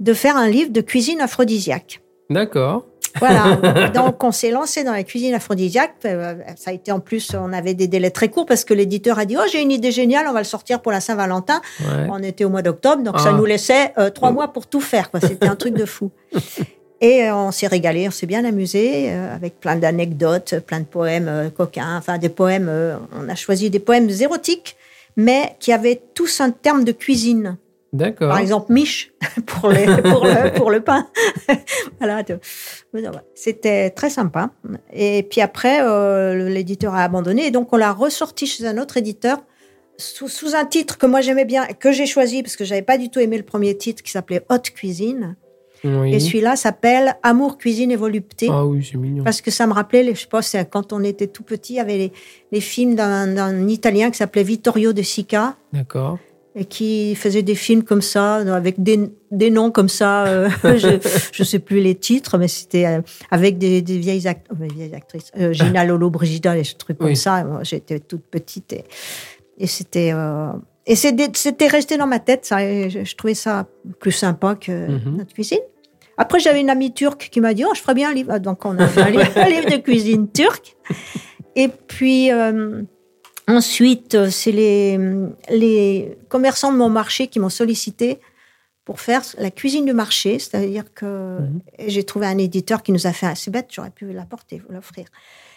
[0.00, 2.00] de faire un livre de cuisine aphrodisiaque.
[2.30, 2.84] D'accord.
[3.18, 3.88] Voilà.
[3.94, 5.94] Donc, on s'est lancé dans la cuisine aphrodisiaque.
[6.04, 9.18] Euh, Ça a été en plus, on avait des délais très courts parce que l'éditeur
[9.18, 11.60] a dit, oh, j'ai une idée géniale, on va le sortir pour la Saint-Valentin.
[11.80, 12.06] Ouais.
[12.10, 13.36] On était au mois d'octobre, donc ça Ah.
[13.36, 15.10] nous laissait euh, trois mois pour tout faire.
[15.22, 16.10] C'était un truc de fou.
[17.00, 20.84] Et euh, on s'est régalé, on s'est bien amusé euh, avec plein d'anecdotes, plein de
[20.84, 22.66] poèmes euh, coquins, enfin des poèmes.
[22.68, 24.76] euh, on a choisi des poèmes érotiques,
[25.16, 27.56] mais qui avaient tous un terme de cuisine.
[27.92, 28.28] D'accord.
[28.28, 29.12] Par exemple, miche
[29.46, 31.06] pour, les, pour, le, pour le pain.
[32.00, 32.22] voilà.
[33.34, 34.50] C'était très sympa.
[34.92, 37.46] Et puis après, euh, l'éditeur a abandonné.
[37.46, 39.38] Et donc, on l'a ressorti chez un autre éditeur
[39.96, 42.98] sous, sous un titre que moi j'aimais bien, que j'ai choisi parce que j'avais pas
[42.98, 45.36] du tout aimé le premier titre qui s'appelait Haute Cuisine.
[45.84, 46.12] Oui.
[46.12, 48.48] Et celui-là s'appelle Amour, cuisine et volupté.
[48.50, 49.22] Ah oui, c'est mignon.
[49.22, 51.80] Parce que ça me rappelait, les- je pense, quand on était tout petit, il y
[51.80, 52.12] avait les,
[52.50, 56.18] les films d'un Italien qui s'appelait Vittorio De Sica D'accord.
[56.54, 60.26] Et qui faisait des films comme ça, avec des, des noms comme ça.
[60.26, 60.98] euh, je
[61.32, 65.30] je sais plus les titres, mais c'était euh, avec des, des vieilles, act- vieilles actrices.
[65.38, 67.16] Euh, Gina Lolo Brigida, des trucs comme Oui.
[67.16, 67.44] ça.
[67.44, 68.84] Moi, J'étais toute petite et,
[69.58, 70.48] et c'était euh,
[70.86, 72.46] et c'était resté dans ma tête.
[72.46, 73.66] Ça, et je, je trouvais ça
[74.00, 75.16] plus sympa que Mhm.
[75.18, 75.58] notre cuisine.
[76.16, 78.30] Après, j'avais une amie turque qui m'a dit, oh, je ferais bien un livre.
[78.32, 80.76] Ah, Donc, on a fait un livre, un livre de cuisine turque.
[81.54, 82.30] Et puis,
[83.48, 84.98] ensuite, euh, c'est les,
[85.50, 88.18] les commerçants de mon marché qui m'ont sollicité
[88.84, 90.38] pour faire la cuisine du marché.
[90.38, 91.60] C'est-à-dire que Mhm.
[91.88, 94.72] j'ai trouvé un éditeur qui nous a fait, un- c'est bête, j'aurais pu l'apporter, vous
[94.74, 95.06] l'offrir.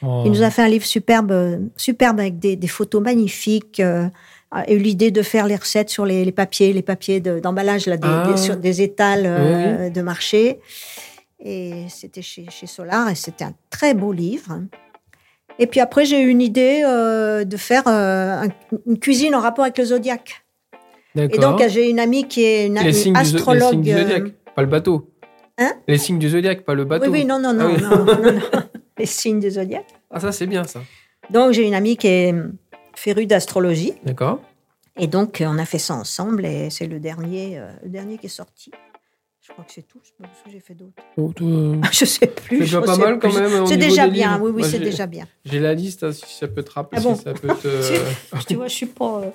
[0.02, 0.24] Oh.
[0.26, 3.80] Il nous a fait un livre superbe, euh, superbe avec des, des photos magnifiques.
[3.80, 4.08] euh,
[4.68, 7.96] eu l'idée de faire les recettes sur les, les papiers, les papiers de- d'emballage là,
[7.96, 8.30] des, Ah.
[8.30, 10.60] des- sur des étals euh, de marché.
[11.40, 14.60] Et c'était chez, chez Solar et c'était un très beau livre.
[15.60, 18.48] Et puis après, j'ai eu une idée euh, de faire euh, un-
[18.88, 20.44] une cuisine en rapport avec le zodiaque.
[21.16, 23.70] Et donc, j'ai une amie qui est une, du, zo- les astrologue.
[23.72, 24.24] signes du euh, zodiaque,
[24.56, 25.10] pas le bateau.
[25.58, 27.06] Hein Les signes du zodiaque, pas le bateau.
[27.06, 27.82] oui, oui, non, non, non, Ah oui.
[27.84, 28.62] non, non, non.
[28.98, 29.88] les signes du zodiaque.
[30.10, 30.80] Ah, ça, c'est bien, ça.
[31.30, 32.34] Donc, j'ai une amie qui est
[32.96, 33.94] férue d'astrologie.
[34.04, 34.40] D'accord.
[34.98, 38.26] Et donc, on a fait ça ensemble et c'est le dernier, euh, le dernier qui
[38.28, 38.72] est sorti.
[39.42, 40.00] Je crois que c'est tout.
[40.04, 40.94] Je sais pas ce que j'ai fait d'autre.
[41.18, 41.48] Oh, toi,
[41.92, 42.58] Je sais plus.
[42.58, 43.64] C'est déjà pas mal quand même.
[43.64, 44.34] au C'est déjà bien.
[44.38, 44.50] livres.
[44.52, 45.28] Oui, oui, c'est déjà bien.
[45.46, 48.00] J'ai la liste, hein, si ça peut te rappeler, Ah bon si ça peut te.
[48.48, 49.30] Tu vois, je suis pas, euh,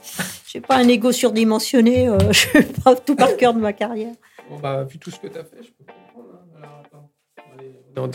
[0.46, 2.08] j'ai pas un ego surdimensionné.
[2.08, 4.14] euh, je suis pas tout par cœur de ma carrière.
[4.48, 6.38] Bon, bah, vu tout ce que tu as fait, je peux comprendre.
[6.54, 6.58] hein.
[6.62, 7.10] Alors, attends.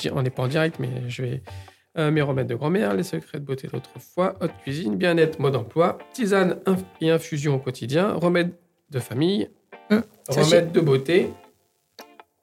[0.01, 1.41] Allez, on n'est pas en direct, mais je vais.
[1.97, 5.97] Euh, mes remèdes de grand-mère, les secrets de beauté d'autrefois, haute cuisine, bien-être, mode emploi,
[6.13, 8.54] tisane inf- et infusion au quotidien, remèdes
[8.91, 9.49] de famille,
[9.89, 11.34] Hum, ça, remèdes de beauté,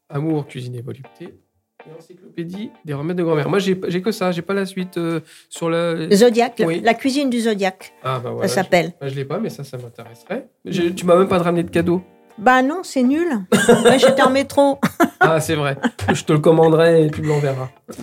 [0.09, 1.35] amour, cuisine et volupté,
[1.87, 3.49] et encyclopédie des remèdes de grand-mère.
[3.49, 6.07] Moi, j'ai que ça, j'ai pas la suite euh, sur le.
[6.09, 6.81] Le zodiaque, la- Oui.
[6.85, 8.49] la cuisine du zodiaque, Ah, bah voilà.
[8.49, 8.92] ça s'appelle.
[8.97, 10.49] Je, bah, je l'ai pas, mais ça, ça m'intéresserait.
[10.97, 12.03] Tu m'as même pas ramené de cadeau.
[12.38, 13.29] Bah non, c'est nul.
[13.85, 14.79] Ouais, J'étais en métro.
[15.21, 15.77] Ah, c'est vrai.
[16.14, 17.71] Je te le commanderai et tu me l'enverras.
[17.88, 17.94] Ou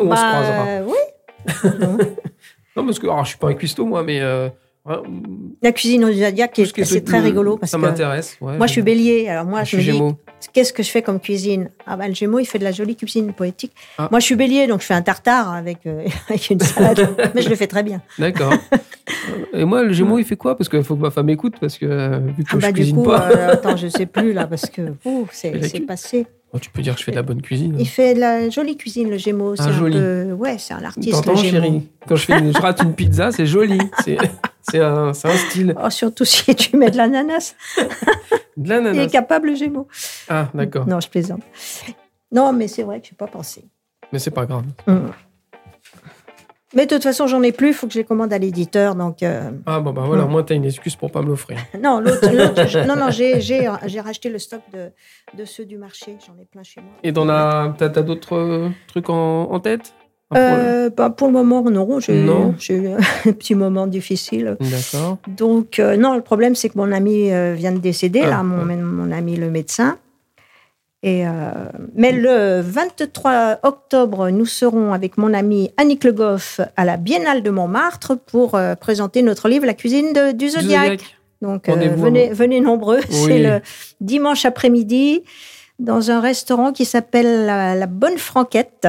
[0.00, 0.66] on bah, se croisera.
[0.84, 2.06] oui.
[2.76, 4.48] Non, parce que alors, je suis pas un cuistot, moi, mais euh,
[4.88, 4.96] ouais,
[5.62, 8.36] La cuisine du zodiaque, ce c'est très rigolo parce ça m'intéresse.
[8.40, 8.56] ouais.
[8.56, 9.28] moi, je suis bélier.
[9.28, 10.16] Alors moi, je je me suis dis, Gémeaux.
[10.52, 11.70] qu'est-ce que je fais comme cuisine?
[11.86, 13.72] Ah bah le Gémeaux, il fait de la jolie cuisine poétique.
[13.98, 14.08] Ah.
[14.10, 17.08] Moi, je suis bélier, donc je fais un tartare avec, euh, avec une salade.
[17.34, 18.00] Mais je le fais très bien.
[18.18, 18.52] D'accord.
[19.52, 20.56] et moi, le Gémeaux, il fait quoi?
[20.56, 22.68] Parce qu'il faut que ma femme écoute, parce que euh, vu que Ah je bah
[22.68, 23.28] du cuisine coup, pas.
[23.30, 24.82] euh, attends, je sais plus là parce que
[25.32, 26.26] c'est passé.
[26.56, 27.76] Oh, tu peux dire que je fais de la bonne cuisine.
[27.78, 29.54] Il fait de la jolie cuisine, le Gémeaux.
[29.56, 29.98] C'est Ah, un joli.
[29.98, 31.10] peu, ouais, c'est un artiste.
[31.12, 33.78] T'entends, chérie Quand je, fais une- je rate une pizza, c'est joli.
[34.04, 34.16] C'est
[34.62, 35.74] c'est un, c'est un style.
[35.82, 37.54] Oh, surtout si tu mets de l'ananas.
[38.56, 39.06] De Il est l'ananas.
[39.08, 39.86] capable, le Gémeaux.
[40.28, 40.86] Ah, d'accord.
[40.88, 41.42] Non, je plaisante.
[42.32, 43.64] Non, mais c'est vrai que je n'ai pas pensé.
[44.12, 44.64] Mais c'est pas grave.
[44.86, 45.10] Hum.
[46.76, 47.68] Mais de toute façon, j'en ai plus.
[47.68, 48.94] Il faut que je les commande à l'éditeur.
[48.94, 50.30] Donc, euh, Ah, bon, bah voilà, au Mm.
[50.30, 51.56] moins, t'as une excuse pour pas me l'offrir.
[51.82, 54.90] non, l'autre, non, non, j'ai, j'ai, j'ai racheté le stock de,
[55.36, 56.16] de ceux du marché.
[56.26, 56.90] J'en ai plein chez moi.
[57.02, 59.94] Et t'en as, t'as, d'autres euh, trucs en, en tête?
[60.36, 61.98] Euh, bah, pour le moment, non.
[62.00, 62.54] J'ai, Non?
[62.58, 64.56] j'ai eu un petit moment difficile.
[64.60, 65.18] D'accord.
[65.28, 68.68] Donc, euh, non, le problème, c'est que mon ami vient de décéder, Ah, là, mon,
[68.68, 68.76] ah.
[68.76, 69.96] mon ami le médecin.
[71.02, 71.30] Et, euh,
[71.94, 77.42] mais le 23 octobre, nous serons avec mon ami Annick Le Goff à la Biennale
[77.42, 81.16] de Montmartre pour euh, présenter notre livre La cuisine de- du Zodiac.
[81.42, 81.74] Donc, euh,
[82.32, 83.00] venez, nombreux.
[83.10, 83.14] Oui.
[83.26, 83.60] C'est le
[84.00, 85.22] dimanche après-midi
[85.78, 88.88] dans un restaurant qui s'appelle la, La Bonne Franquette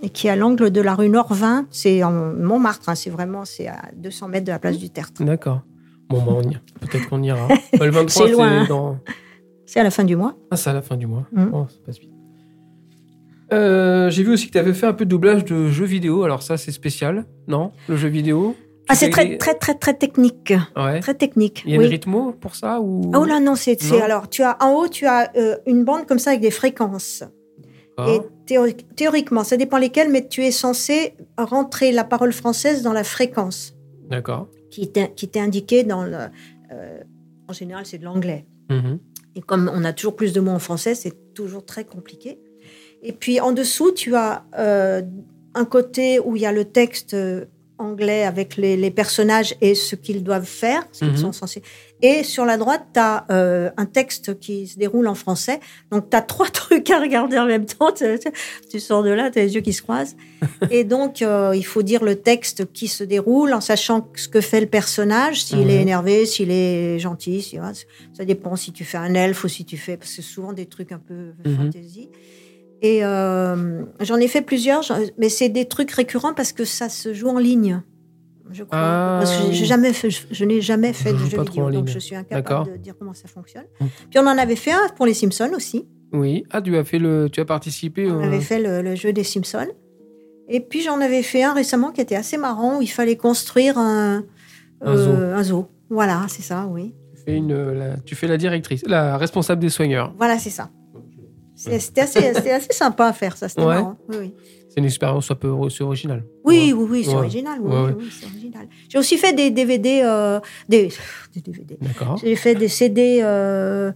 [0.00, 1.66] et qui est à l'angle de la rue Norvin.
[1.70, 2.88] C'est en Montmartre.
[2.88, 5.24] hein, c'est vraiment c'est à 200 mètres de la place du Tertre.
[5.24, 5.62] D'accord.
[6.08, 6.40] Bon, bah,
[6.80, 7.48] peut-être qu'on ira.
[7.78, 8.66] Bah, le 23, C'est loin, hein.
[8.68, 8.96] dans...
[9.70, 10.34] C'est à la fin du mois.
[10.50, 11.26] Ah, c'est à la fin du mois.
[11.30, 11.48] Mm.
[11.52, 12.10] Oh, ça passe vite.
[13.52, 16.22] Euh, J'ai vu aussi que tu avais fait un peu de doublage de jeux vidéo.
[16.24, 17.72] Alors, ça, c'est spécial, non?
[17.86, 18.56] Le jeu vidéo?
[18.88, 20.54] Ah, c'est très, des- très, très, très technique.
[20.74, 21.00] Ouais.
[21.00, 21.62] Très technique.
[21.66, 21.84] Il y a oui.
[21.84, 23.12] une rythmo pour ça ou...
[23.14, 23.78] Oh là, non, c'est.
[24.02, 27.22] Alors, tu as, en haut, tu as euh, une bande comme ça avec des fréquences.
[27.98, 32.82] Ah, Et théori- théoriquement, ça dépend lesquelles, mais tu es censé rentrer la parole française
[32.82, 33.74] dans la fréquence
[34.08, 34.48] D'accord.
[34.70, 36.16] qui t'est indiquée dans le.
[36.72, 37.00] euh,
[37.48, 38.46] en général, c'est de l'anglais.
[38.70, 38.98] Mhm.
[39.38, 42.40] Et comme on a toujours plus de mots en français, c'est toujours très compliqué.
[43.02, 45.00] Et puis en dessous, tu as euh,
[45.54, 47.44] un côté où il y a le texte euh,
[47.78, 51.16] anglais avec les, les personnages et ce qu'ils doivent faire, ce qu'ils Mhm.
[51.18, 51.62] sont censés.
[52.02, 55.60] Et sur la droite, tu as un texte qui se déroule en français.
[55.90, 57.92] Donc, tu as trois trucs à regarder en même temps.
[58.70, 60.16] Tu, sors de là, tu as les yeux qui se croisent.
[60.70, 64.40] et donc, euh, il faut dire le texte qui se déroule en sachant ce que
[64.40, 67.58] fait le personnage, s'il est énervé, s'il est gentil.
[68.12, 69.96] ça dépend si tu fais un elfe ou si tu fais...
[69.96, 71.56] Parce que c'est souvent des trucs un peu mhm.
[71.56, 72.10] fantasy.
[72.80, 74.84] Et euh, j'en ai fait plusieurs,
[75.18, 77.82] mais c'est des trucs récurrents parce que ça se joue en ligne
[78.50, 78.78] je crois.
[78.78, 79.66] Parce que j'ai ah.
[79.66, 82.94] jamais fait, je, n'ai jamais fait de jeu vidéo, donc je suis incapable de dire
[82.98, 83.66] comment ça fonctionne.
[83.80, 83.88] Hum.
[84.10, 85.86] Puis on en avait fait un pour les Simpsons aussi.
[86.12, 86.44] Oui.
[86.50, 88.10] Ah, tu as fait le, tu as participé.
[88.10, 89.68] On avait fait le, jeu des Simpsons.
[90.48, 93.76] Et puis j'en avais fait un récemment qui était assez marrant où il fallait construire
[93.76, 94.24] un,
[94.80, 95.68] un, euh, zoo.
[95.90, 96.94] Voilà, c'est ça, oui.
[97.14, 100.14] Tu fais, une, tu fais la directrice, la responsable des soigneurs.
[100.16, 100.70] Voilà, c'est ça.
[101.54, 103.48] C'était assez, assez, sympa à faire, ça.
[103.48, 103.96] C'était marrant.
[104.08, 104.34] Oui, oui
[104.76, 106.24] une expérience un peu originale.
[106.44, 107.58] Oui, oui, oui, c'est original.
[108.88, 110.92] J'ai aussi fait des DVD, euh, des,
[111.34, 111.78] des, DVD.
[112.22, 113.92] J'ai fait des CD euh,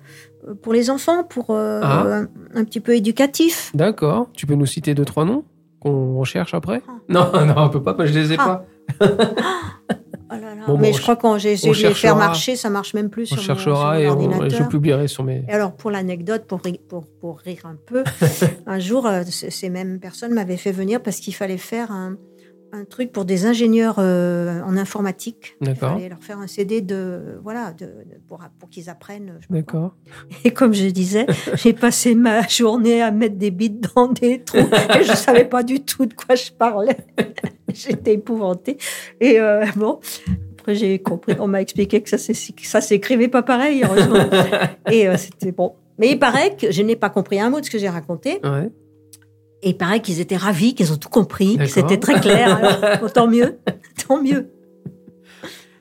[0.63, 2.25] pour les enfants, pour euh, ah.
[2.55, 3.71] un, petit peu éducatif.
[3.75, 4.29] D'accord.
[4.35, 5.45] Tu peux nous citer deux trois noms
[5.81, 6.83] qu'on recherche après?
[6.89, 6.93] Ah.
[7.09, 8.65] Non, non, on peut pas, parce que je les ai ah.
[8.99, 9.15] pas.
[10.69, 13.11] Oh mais je crois que quand j'ai essayé de les faire marcher, ça marche même
[13.11, 15.45] plus on sur cherchera et je publierai sur mes.
[15.49, 18.05] Et alors, pour l'anecdote, pour, pour, pour, rire un peu,
[18.67, 22.17] un jour, euh, ces mêmes personnes m'avaient fait venir parce qu'il fallait faire un,
[22.73, 25.57] un, truc pour des ingénieurs euh, en informatique.
[25.61, 27.89] Il fallait leur faire un CD de, voilà, de,
[28.29, 29.39] pour, pour qu'ils apprennent.
[29.51, 29.95] D'accord.
[30.45, 34.59] Et comme je disais, j'ai passé ma journée à mettre des bits dans des trous
[34.59, 36.97] et je ne savais pas du tout de quoi je parlais.
[37.73, 38.77] J'étais épouvantée.
[39.21, 40.01] Et euh, bon,
[40.59, 44.31] après, j'ai compris, on m'a expliqué que ça s'écrivait pas pareil, heureusement.
[44.91, 45.75] et euh, c'était bon.
[45.99, 48.41] Mais il paraît que je n'ai pas compris un mot de ce que j'ai raconté.
[49.63, 53.01] Et il paraît qu'ils étaient ravis, qu'ils ont tout compris, que c'était très clair.
[53.15, 53.59] tant mieux,
[54.07, 54.51] tant mieux.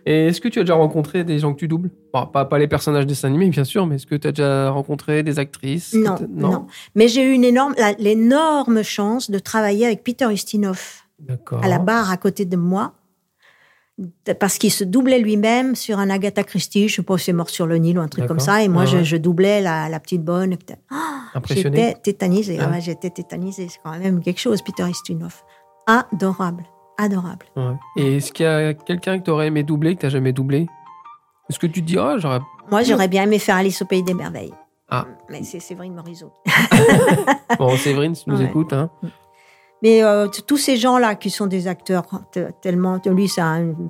[0.05, 1.91] Et est-ce que tu as déjà rencontré des gens que tu doubles?
[2.11, 4.69] Pas, pas les personnages des dessins animés, bien sûr, mais est-ce que tu as déjà
[4.69, 5.93] rencontré des actrices?
[5.93, 11.03] Non, non, Mais j'ai eu une énorme, l'énorme chance de travailler avec Peter Ustinov.
[11.61, 12.93] À la barre à côté de moi
[14.39, 17.67] parce qu'il se doublait lui-même sur un Agatha Christie, je sais pas, c'est mort sur
[17.67, 20.55] le Nil ou un truc comme ça, et moi je, doublais la, petite bonne.
[20.91, 22.79] Oh, j'étais tétanisée, ah.
[22.79, 25.43] j'étais tétanisée, c'est quand même quelque chose, Peter Ustinov.
[25.87, 26.63] Adorable,
[26.97, 27.45] adorable.
[27.97, 30.33] Et est-ce qu'il y a quelqu'un que tu aurais aimé doubler, que tu n'as jamais
[30.33, 30.67] doublé?
[31.49, 32.39] Est-ce que tu te diras, j'aurais...
[32.69, 34.53] Moi j'aurais bien aimé faire Alice au Pays des Merveilles.
[34.89, 35.05] Ah.
[35.29, 36.33] Mais c'est Séverine Morisot.
[37.57, 38.89] bon, Séverine, si tu nous écoutes, hein.
[39.81, 42.05] Mais euh, tous ces gens-là qui sont des acteurs
[42.61, 43.41] tellement, lui, c'est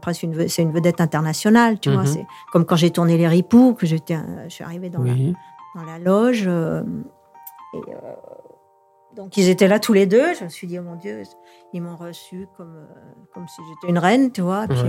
[0.01, 2.03] presque une, c'est une vedette internationale, tu vois.
[2.03, 2.07] Mhm.
[2.07, 5.13] C'est comme quand j'ai tourné Les Ripoux, que j'étais, je suis arrivée dans, la,
[5.75, 6.45] dans la loge.
[6.47, 6.83] Euh,
[7.73, 8.13] et, euh,
[9.15, 10.33] donc ils étaient là tous les deux.
[10.33, 11.23] Je me suis dit, oh mon Dieu,
[11.73, 12.87] ils m'ont reçu comme,
[13.33, 14.67] comme si j'étais une reine, tu vois.
[14.67, 14.79] Puis,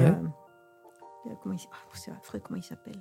[1.42, 2.94] comment il, oh, c'est affreux, comment il s'appelle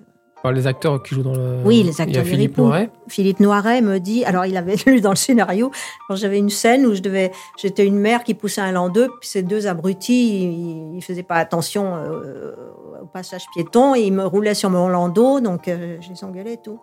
[0.49, 1.59] les acteurs qui jouent dans le.
[1.63, 2.25] Oui, les acteurs.
[2.25, 2.89] Philippe Noiret.
[3.07, 4.25] Philippe Noiret me dit.
[4.25, 5.71] Alors, il avait lu dans le scénario.
[6.07, 9.29] Quand j'avais une scène où je devais, j'étais une mère qui poussait un landau, puis
[9.29, 12.55] ces deux abrutis, ils, ne faisaient pas attention euh,
[13.03, 16.53] au passage piéton et ils me roulaient sur mon landau, donc euh, je les engueulais
[16.53, 16.79] et tout.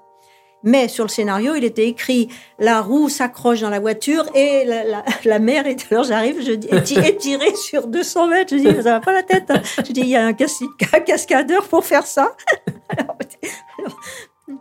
[0.64, 4.82] Mais sur le scénario, il était écrit la roue s'accroche dans la voiture et la,
[4.82, 5.86] la, la mère est.
[5.92, 8.56] Alors j'arrive, je dis étiré sur 200 mètres.
[8.56, 9.50] Je dis ça va pas la tête.
[9.50, 9.62] Hein.
[9.78, 12.34] Je dis il y a un, cascadeur pour faire ça.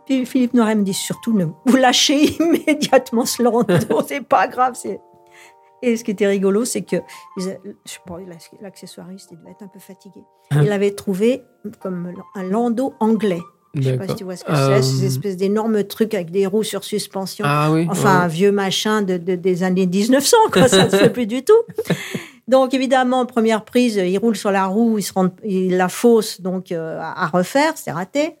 [0.06, 4.74] Puis Philippe Noiret me dit surtout ne vous lâchez immédiatement ce landau, c'est pas grave.
[5.82, 6.96] Et ce qui était rigolo, c'est que
[8.60, 10.20] l'accessoiriste, il devait être un peu fatigué.
[10.50, 10.62] Hein?
[10.64, 11.44] Il avait trouvé
[11.78, 13.42] comme un landau anglais.
[13.74, 16.30] Je sais pas si tu vois ce que c'est, ces euh, espèces d'énormes trucs avec
[16.30, 17.44] des roues sur suspension.
[17.46, 21.10] Ah oui, enfin, un vieux machin de, des années 1900, quoi, ça ne se fait
[21.10, 21.52] plus du tout.
[22.48, 26.40] Donc, évidemment, première prise, il roule sur la roue, il, se rend, il la fausse,
[26.40, 28.36] donc euh, à refaire, c'est raté.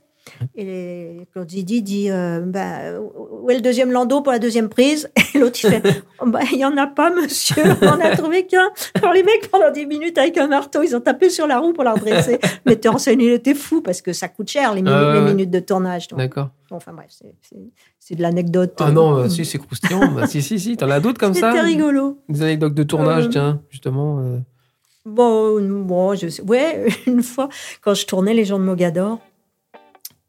[0.56, 5.10] Et Claude Zidi dit euh, bah, Où est le deuxième landau pour la deuxième prise?
[5.34, 5.82] Et l'autre, il fait
[6.26, 8.68] bah, Il n'y en a pas, monsieur, on a trouvé qu'un.
[8.94, 11.72] Alors, les mecs, pendant 10 minutes, avec un marteau, ils ont tapé sur la roue
[11.72, 12.38] pour la redresser.
[12.42, 15.60] Le metteur en scène, il était fou parce que ça coûte cher, les, minutes, de
[15.60, 16.08] tournage.
[16.08, 16.50] D'accord.
[16.70, 17.10] enfin, bref,
[17.98, 18.74] c'est de l'anecdote.
[18.78, 20.12] Ah non, euh, si, c'est croustillant.
[20.12, 21.52] bah, si, si, si, t'en as d'autres comme ça?
[21.52, 22.18] C'était rigolo.
[22.28, 24.22] Des anecdotes de tournage, euh, tiens, justement.
[25.08, 26.42] Bon, bon, je sais.
[26.42, 27.48] Ouais, une fois,
[27.80, 29.18] quand je tournais Les gens de Mogador,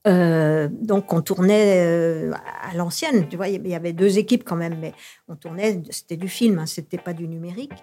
[0.07, 2.31] euh, donc on tournait euh,
[2.61, 4.93] à l'ancienne, tu vois, il y avait deux équipes quand même, mais
[5.27, 7.73] on tournait, c'était du film, hein, c'était pas du numérique.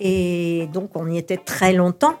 [0.00, 2.18] Et donc on y était très longtemps.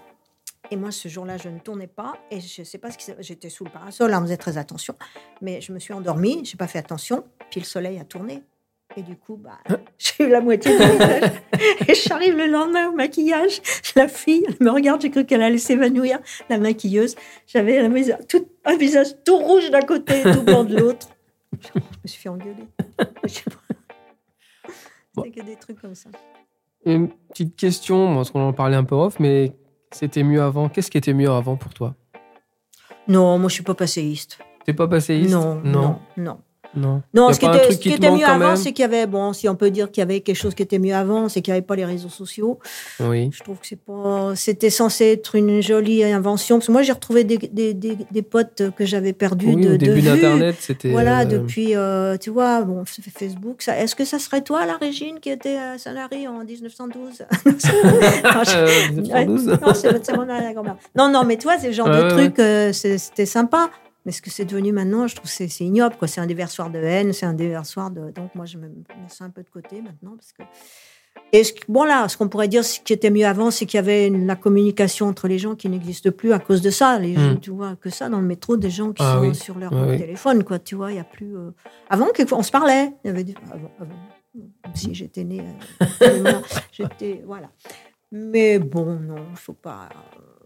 [0.70, 2.18] Et moi, ce jour-là, je ne tournais pas.
[2.30, 4.94] Et je ne sais pas ce qui J'étais sous le parasol, on faisait très attention.
[5.40, 7.24] Mais je me suis endormie, je n'ai pas fait attention.
[7.50, 8.42] Puis le soleil a tourné.
[8.96, 9.58] Et du coup, bah,
[9.98, 11.30] j'ai eu la moitié du visage.
[11.86, 13.60] Et j'arrive le lendemain au maquillage.
[13.94, 16.18] La fille, elle me regarde, j'ai cru qu'elle allait s'évanouir.
[16.48, 17.14] La maquilleuse,
[17.46, 21.08] j'avais un visage tout, un visage tout rouge d'un côté et tout blanc de l'autre.
[21.52, 22.66] Je me suis fait engueuler.
[23.26, 23.44] C'est
[25.30, 26.10] que des trucs comme ça.
[26.84, 29.52] Une petite question, parce qu'on en parlait un peu off, mais
[29.90, 30.68] c'était mieux avant.
[30.68, 31.94] Qu'est-ce qui était mieux avant pour toi?
[33.08, 34.38] Non, moi je suis pas passéiste.
[34.64, 35.32] T'es pas passéiste?
[35.32, 35.98] Non, non, non.
[36.16, 36.40] Non.
[36.74, 39.48] Non, a ce qui était, ce qui mieux avant, c'est qu'il y avait, bon, si
[39.48, 41.58] on peut dire qu'il y avait quelque chose qui était mieux avant, c'est qu'il n'y
[41.58, 42.58] avait pas les réseaux sociaux.
[43.00, 43.30] Oui.
[43.32, 46.56] Je trouve que c'est pas, c'était censé être une jolie invention.
[46.56, 49.74] Parce que moi, j'ai retrouvé des, des, des, des potes que j'avais perdus Oui, de,
[49.74, 50.90] au début d'Internet, c'était.
[50.90, 53.62] Voilà, euh, depuis, euh, tu vois, bon, Facebook.
[53.62, 57.52] Ça, est-ce que ça serait toi, la Régine, qui était à Saint-Lary en 1912 Non,
[58.44, 59.46] je- euh, 1912.
[59.62, 60.76] non, c'est mon grand-mère.
[60.96, 63.70] Non, non, mais toi, c'est le genre de ouais, truc, euh, c'était sympa.
[64.08, 65.96] Mais ce que c'est devenu maintenant, je trouve c'est c'est ignoble.
[65.98, 66.08] quoi.
[66.08, 68.10] C'est un déversoir de haine, c'est un déversoir de.
[68.10, 70.16] Donc, moi, je me mets ça un peu de côté maintenant.
[70.16, 70.42] Parce que...
[71.34, 73.76] Et ce, bon, là, ce qu'on pourrait dire, ce qui était mieux avant, c'est qu'il
[73.76, 76.98] y avait une- la communication entre les gens qui n'existe plus à cause de ça.
[76.98, 77.40] Les gens, Mm.
[77.40, 79.34] tu vois, que ça dans le métro, des gens qui Ah sont oui.
[79.34, 79.98] sur leur oui.
[79.98, 80.58] téléphone, quoi.
[80.58, 81.36] Tu vois, il y a plus.
[81.36, 81.50] euh,
[81.90, 82.94] Avant, on se parlait.
[83.04, 83.94] Il y avait des- avant, avant.
[84.74, 85.42] Si j'étais née.
[86.00, 86.32] euh,
[86.72, 87.22] j'étais.
[87.26, 87.50] Voilà.
[88.10, 89.90] Mais bon, non, il faut pas.
[90.16, 90.37] euh,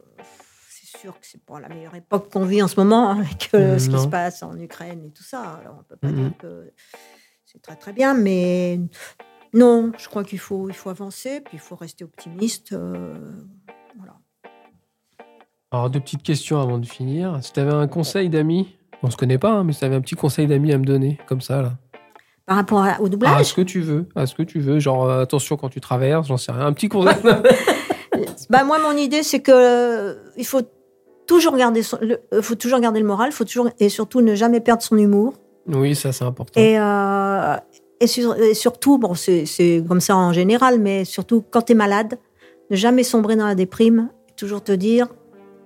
[1.02, 3.78] sûr que c'est pas la meilleure époque qu'on vit en ce moment hein, avec euh,
[3.78, 5.58] ce qui se passe en Ukraine et tout ça.
[5.60, 6.72] Alors on peut pas dire que
[7.44, 8.80] c'est très très bien, mais
[9.52, 12.72] non, je crois qu'il faut il faut avancer, puis il faut rester optimiste.
[12.72, 13.18] euh,
[13.98, 14.14] voilà.
[15.70, 17.38] Alors, deux petites questions avant de finir.
[17.42, 19.96] Si tu avais un conseil d'amis, on se connaît pas, hein, mais si tu avais
[19.96, 21.72] un petit conseil d'amis à me donner, comme ça, là.
[22.44, 24.60] Par rapport à- au Ah, à doublage, ce que tu veux, à ce que tu
[24.60, 24.78] veux.
[24.80, 26.66] Genre, euh, attention quand tu traverses, j'en sais rien.
[26.66, 27.14] Un petit conseil.
[28.50, 30.60] bah moi mon idée c'est que euh, il faut
[31.26, 34.34] toujours garder son, le, euh, faut toujours garder le moral, faut toujours et surtout ne
[34.34, 35.34] jamais perdre son humour.
[35.68, 36.60] oui, ça, c'est important.
[36.60, 37.56] Et, euh,
[38.00, 39.44] et, sur- et surtout, bon, c'est
[39.88, 42.18] comme ça en général, mais surtout quand tu es malade,
[42.70, 45.06] ne jamais sombrer dans la déprime, toujours te dire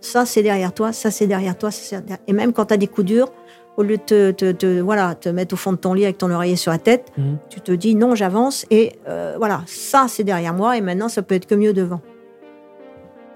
[0.00, 2.74] ça c'est derrière toi, ça c'est derrière toi, ça, c'est derrière- et même quand tu
[2.74, 3.32] as des coups durs,
[3.78, 6.18] au lieu de te, te- te- voilà, te mettre au fond de ton lit avec
[6.18, 7.38] ton oreiller sur la tête, Mhm.
[7.50, 11.22] tu te dis non, j'avance et euh, voilà, ça c'est derrière moi et maintenant ça
[11.22, 12.00] peut être que mieux devant.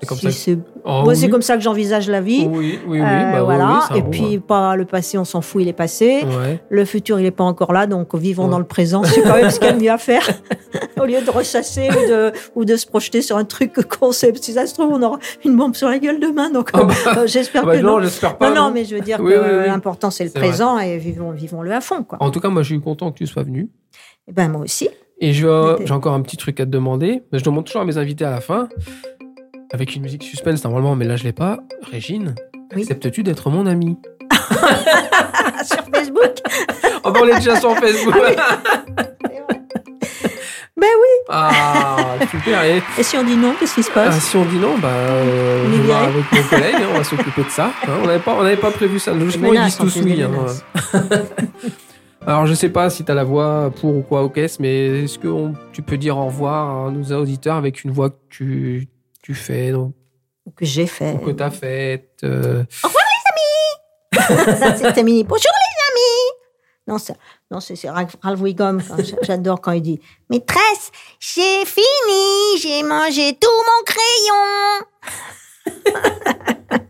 [0.01, 0.31] C'est comme Si ça.
[0.33, 1.17] c'est- Oh, moi, oui.
[1.17, 2.47] c'est comme ça que j'envisage la vie.
[2.49, 3.01] Oui, oui, oui.
[3.03, 3.81] Euh, bah voilà.
[3.93, 6.23] oui, et bon, puis, pas le passé, on s'en fout, il est passé.
[6.25, 6.59] Ouais.
[6.71, 8.51] Le futur, il n'est pas encore là, donc vivons Ouais.
[8.51, 9.03] dans le présent.
[9.05, 10.27] C'est quand même ce qu'il y a de mieux à faire.
[11.01, 14.33] Au lieu de ressasser ou de, ou de se projeter sur un truc qu'on sait.
[14.41, 16.51] Si ça se trouve, on aura une bombe sur la gueule demain.
[16.51, 18.03] Donc, Ah bah, euh, j'espère Ah bah que non, non.
[18.03, 18.49] j'espère pas.
[18.51, 20.41] Non, non, mais je veux dire que l'important, c'est le vrai.
[20.41, 22.05] présent et vivons, vivons-le à fond.
[22.05, 22.17] Quoi.
[22.23, 23.69] En tout cas, moi, je suis content que tu sois venu.
[24.29, 24.89] Et ben, moi aussi.
[25.23, 25.47] Et j'ai
[25.91, 27.23] encore un petit truc à te demander.
[27.33, 28.69] Je demande toujours à mes invités à la fin.
[29.73, 31.59] Avec une musique suspense normalement, mais là je l'ai pas.
[31.91, 32.35] Régine,
[32.75, 32.83] Oui.
[32.83, 33.97] acceptes-tu d'être mon ami?
[34.31, 36.35] Ah, sur Facebook.
[37.05, 38.15] Oh, on est déjà sur Facebook.
[40.77, 41.25] ben oui.
[41.29, 41.97] Ah,
[42.31, 42.63] super.
[42.65, 44.77] Et Et si on dit non, qu'est-ce qui se ah, passe si on dit non,
[44.79, 47.67] bah, euh, On je vais avec mon collègue, hein, on va s'occuper de ça.
[47.87, 47.91] hein.
[48.03, 49.13] on n'avait pas, on pas prévu ça.
[49.15, 50.23] Logiquement, ils disent en tous oui.
[50.23, 50.29] hein.
[52.27, 55.05] Alors, je sais pas si tu as la voix pour ou quoi au caisse, mais
[55.05, 58.17] est-ce que on- tu peux dire au revoir à nos auditeurs avec une voix que
[58.29, 58.89] tu,
[59.31, 59.95] tu fais, donc,
[60.45, 61.17] Ou que j'ai fait.
[61.25, 62.65] que tu as faite euh,
[64.13, 65.23] Ça, c'est terminé.
[65.29, 66.33] Bonjour les amis.
[66.89, 67.15] Non, c'est,
[67.49, 68.83] non, c'est, c'est Ralph, Ralph Wiggum.
[69.23, 70.01] J'adore quand il dit
[70.31, 74.85] Maîtresse, j'ai fini, j'ai mangé tout mon crayon.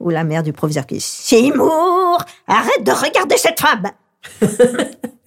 [0.00, 3.92] Ou la mère du proviseur qui dit Seymour, arrête de regarder cette femme.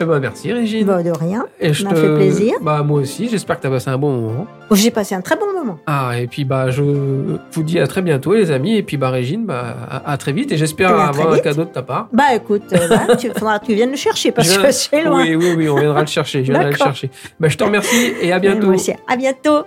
[0.00, 0.86] Eh ben, merci Régine.
[0.86, 1.46] Bon, de rien.
[1.60, 2.54] Et je m'a te- fait plaisir.
[2.62, 4.46] Bah, moi aussi, j'espère que tu as passé un bon moment.
[4.70, 5.78] Oh, J'ai passé un très bon moment.
[5.86, 8.76] Ah, et puis bah, je vous dis à très bientôt, les amis.
[8.76, 10.50] Et puis bah, Régine, bah, à, à très vite.
[10.52, 12.08] Et j'espère Eh avoir un cadeau de ta part.
[12.12, 15.22] Bah écoute, euh, tu, faudra que tu viennes le chercher parce Je que c'est loin.
[15.22, 16.44] Oui, oui, oui, on viendra le chercher.
[16.44, 16.86] Je viendrai le D'accord.
[16.88, 17.10] chercher.
[17.38, 18.66] Bah, je te remercie et à bientôt.
[18.66, 18.92] moi aussi.
[19.08, 19.64] À bientôt.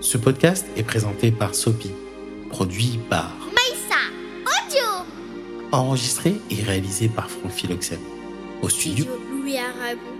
[0.00, 1.90] Ce podcast est présenté par Sopi,
[2.50, 3.32] produit par
[5.70, 7.98] Enregistré et réalisé par Franck Philoxène.
[8.60, 10.17] Au studio Louis Aragon.